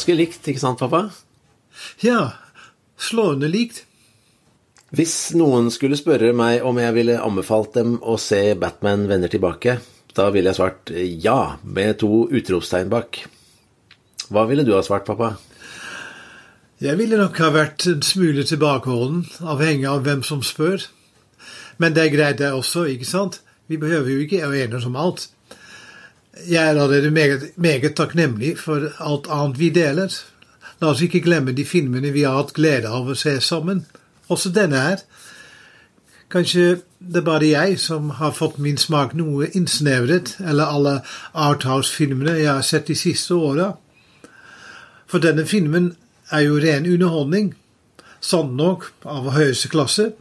Ganske 0.00 0.16
likt, 0.16 0.46
ikke 0.48 0.60
sant, 0.62 0.80
pappa? 0.80 1.10
Ja, 2.00 2.32
slående 2.96 3.50
likt. 3.52 3.82
Hvis 4.96 5.34
noen 5.36 5.68
skulle 5.70 5.98
spørre 6.00 6.32
meg 6.32 6.64
om 6.64 6.78
jeg 6.80 6.94
ville 6.96 7.18
anbefalt 7.20 7.74
dem 7.76 7.98
å 8.00 8.16
se 8.16 8.54
Batman 8.56 9.04
vender 9.10 9.28
tilbake, 9.28 9.76
da 10.16 10.30
ville 10.32 10.48
jeg 10.48 10.56
svart 10.56 10.90
ja, 10.96 11.58
med 11.62 12.00
to 12.00 12.24
utropstegn 12.32 12.88
bak. 12.88 13.20
Hva 14.32 14.46
ville 14.48 14.64
du 14.64 14.72
ha 14.72 14.80
svart, 14.82 15.04
pappa? 15.04 15.34
Jeg 16.80 16.96
ville 16.96 17.20
nok 17.20 17.36
ha 17.44 17.50
vært 17.52 17.84
en 17.92 18.00
smule 18.00 18.46
tilbakeholden, 18.48 19.26
avhengig 19.44 19.84
av 19.90 20.06
hvem 20.08 20.24
som 20.24 20.40
spør. 20.40 20.88
Men 21.76 21.92
det 21.92 22.06
er 22.06 22.16
greit, 22.16 22.40
det 22.40 22.54
også, 22.56 22.86
ikke 22.88 23.10
sant? 23.10 23.42
Vi 23.68 23.76
behøver 23.76 24.14
jo 24.14 24.24
ikke 24.24 24.48
å 24.48 24.56
enes 24.56 24.88
om 24.88 24.96
alt. 24.96 25.28
Jeg 26.48 26.64
er 26.64 26.68
allerede 26.68 27.10
meget, 27.10 27.50
meget 27.56 27.94
takknemlig 27.94 28.58
for 28.58 28.88
alt 29.00 29.26
annet 29.30 29.58
vi 29.58 29.70
deler. 29.70 30.12
La 30.80 30.92
oss 30.92 31.02
ikke 31.02 31.20
glemme 31.20 31.52
de 31.52 31.64
filmene 31.64 32.12
vi 32.14 32.22
har 32.22 32.38
hatt 32.38 32.54
glede 32.54 32.88
av 32.88 33.10
å 33.10 33.16
se 33.18 33.34
sammen. 33.40 33.84
Også 34.30 34.52
denne 34.54 34.78
her. 34.78 35.02
Kanskje 36.30 36.80
det 37.00 37.20
er 37.20 37.26
bare 37.26 37.48
jeg 37.50 37.78
som 37.82 38.10
har 38.20 38.32
fått 38.36 38.58
min 38.62 38.78
smak 38.78 39.14
noe 39.18 39.48
innsnevret, 39.56 40.36
eller 40.40 40.70
alle 40.70 40.94
Arthouse-filmene 41.34 42.36
jeg 42.38 42.52
har 42.52 42.62
sett 42.62 42.86
de 42.86 42.94
siste 42.94 43.34
åra. 43.34 43.72
For 45.10 45.18
denne 45.18 45.46
filmen 45.46 45.94
er 46.30 46.46
jo 46.46 46.60
ren 46.62 46.86
underholdning, 46.86 47.54
sant 48.20 48.54
nok 48.54 48.92
av 49.02 49.32
høyeste 49.34 49.72
klasse. 49.72 50.12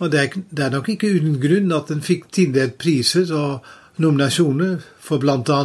Og 0.00 0.10
det 0.10 0.20
er, 0.20 0.40
det 0.50 0.64
er 0.64 0.72
nok 0.72 0.88
ikke 0.88 1.12
uten 1.12 1.36
grunn 1.42 1.74
at 1.76 1.92
den 1.92 2.00
fikk 2.02 2.30
tildelt 2.32 2.78
priser 2.80 3.28
og 3.36 3.68
nominasjoner 3.96 4.78
for 5.00 5.18
bl.a. 5.18 5.62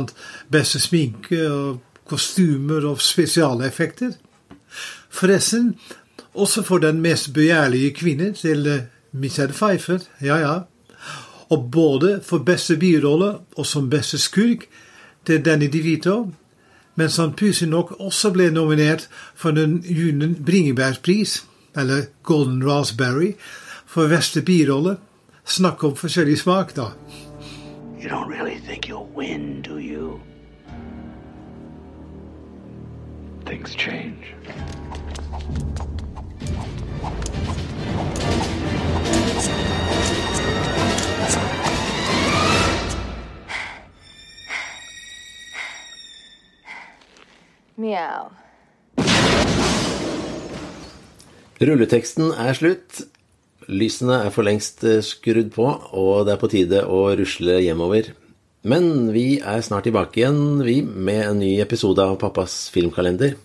beste 0.51 0.79
sminke 0.79 1.41
og 1.51 2.01
kostymer 2.07 2.85
og 2.87 3.01
spesialeffekter. 3.01 4.15
Forresten, 5.09 5.75
også 6.33 6.63
for 6.63 6.77
den 6.77 7.01
mest 7.01 7.33
begjærlige 7.33 7.93
kvinne 7.93 8.33
til 8.33 8.67
eh, 8.67 8.81
Michelle 9.11 9.53
Pfeiffer, 9.53 9.99
ja 10.21 10.37
ja. 10.37 10.59
Og 11.49 11.71
både 11.71 12.21
for 12.23 12.37
beste 12.37 12.77
birolle 12.77 13.37
og 13.55 13.65
som 13.65 13.89
beste 13.89 14.17
skurk 14.17 14.67
til 15.25 15.45
Danny 15.45 15.69
DeVito, 15.73 16.31
mens 16.95 17.17
han 17.17 17.33
pussig 17.33 17.69
nok 17.69 17.95
også 17.99 18.31
ble 18.33 18.49
nominert 18.51 19.07
for 19.35 19.51
den 19.51 19.83
Junen 19.85 20.35
Bringebærpris, 20.45 21.43
eller 21.77 22.09
Golden 22.23 22.63
Raspberry, 22.69 23.33
for 23.85 24.07
beste 24.07 24.41
birolle. 24.41 24.97
Snakk 25.45 25.83
om 25.83 25.95
forskjellig 25.95 26.39
smak, 26.39 26.75
da. 26.75 26.91
You 27.99 28.09
don't 28.09 28.27
really 28.27 28.59
think 28.59 28.87
you'll 28.87 29.07
win, 29.07 29.63
do 29.63 29.79
you? 29.79 30.21
Things 33.43 33.73
change. 33.73 34.35
Meow. 47.75 48.31
Rulleteksten 51.59 52.31
er 52.31 52.53
slutt. 52.53 53.07
Lysene 53.67 54.21
er 54.23 54.31
for 54.31 54.47
lengst 54.47 54.85
eh, 54.87 55.01
skrudd 55.03 55.51
på, 55.55 55.67
og 55.67 56.27
det 56.27 56.35
er 56.35 56.39
på 56.41 56.49
tide 56.51 56.85
å 56.87 57.01
rusle 57.19 57.59
hjemover. 57.63 58.13
Men 58.67 59.11
vi 59.15 59.39
er 59.39 59.63
snart 59.63 59.85
tilbake 59.87 60.21
igjen, 60.21 60.63
vi, 60.63 60.79
med 60.81 61.23
en 61.25 61.41
ny 61.43 61.57
episode 61.63 62.03
av 62.03 62.17
Pappas 62.21 62.67
filmkalender. 62.73 63.35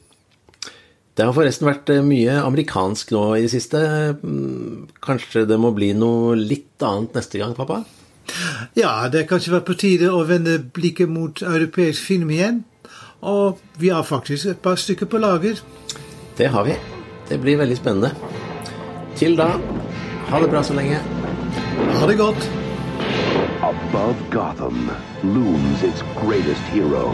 Det 1.13 1.27
har 1.27 1.35
forresten 1.37 1.69
vært 1.69 1.91
eh, 1.93 2.05
mye 2.07 2.39
amerikansk 2.41 3.13
nå 3.13 3.25
i 3.37 3.43
det 3.45 3.53
siste. 3.53 3.83
Mm, 4.23 4.89
Kanskje 5.03 5.45
det 5.49 5.59
må 5.61 5.75
bli 5.77 5.91
noe 5.99 6.39
litt 6.39 6.83
annet 6.87 7.19
neste 7.19 7.43
gang, 7.43 7.57
pappa? 7.59 7.83
Ja, 8.79 9.09
det 9.11 9.25
er 9.25 9.29
kanskje 9.29 9.57
vært 9.57 9.69
på 9.69 9.79
tide 9.83 10.09
å 10.15 10.23
vende 10.25 10.57
blikket 10.63 11.11
mot 11.11 11.43
europeisk 11.43 12.07
film 12.07 12.31
igjen. 12.33 12.63
Og 13.23 13.61
vi 13.79 13.91
har 13.93 14.07
faktisk 14.07 14.55
et 14.55 14.63
par 14.63 14.79
stykker 14.79 15.11
på 15.11 15.21
lager. 15.23 15.61
Det 16.39 16.49
har 16.51 16.67
vi. 16.67 16.79
Det 17.29 17.39
blir 17.43 17.59
veldig 17.61 17.79
spennende. 17.79 18.15
Til 19.19 19.37
da, 19.37 19.53
ha 20.29 20.41
det 20.41 20.49
bra 20.49 20.63
så 20.63 20.75
lenge. 20.75 20.99
Ha 22.01 22.07
det 22.07 22.15
godt. 22.15 22.51
Above 23.63 24.17
Gotham 24.31 24.91
looms 25.23 25.83
its 25.83 26.03
greatest 26.25 26.63
hero. 26.73 27.13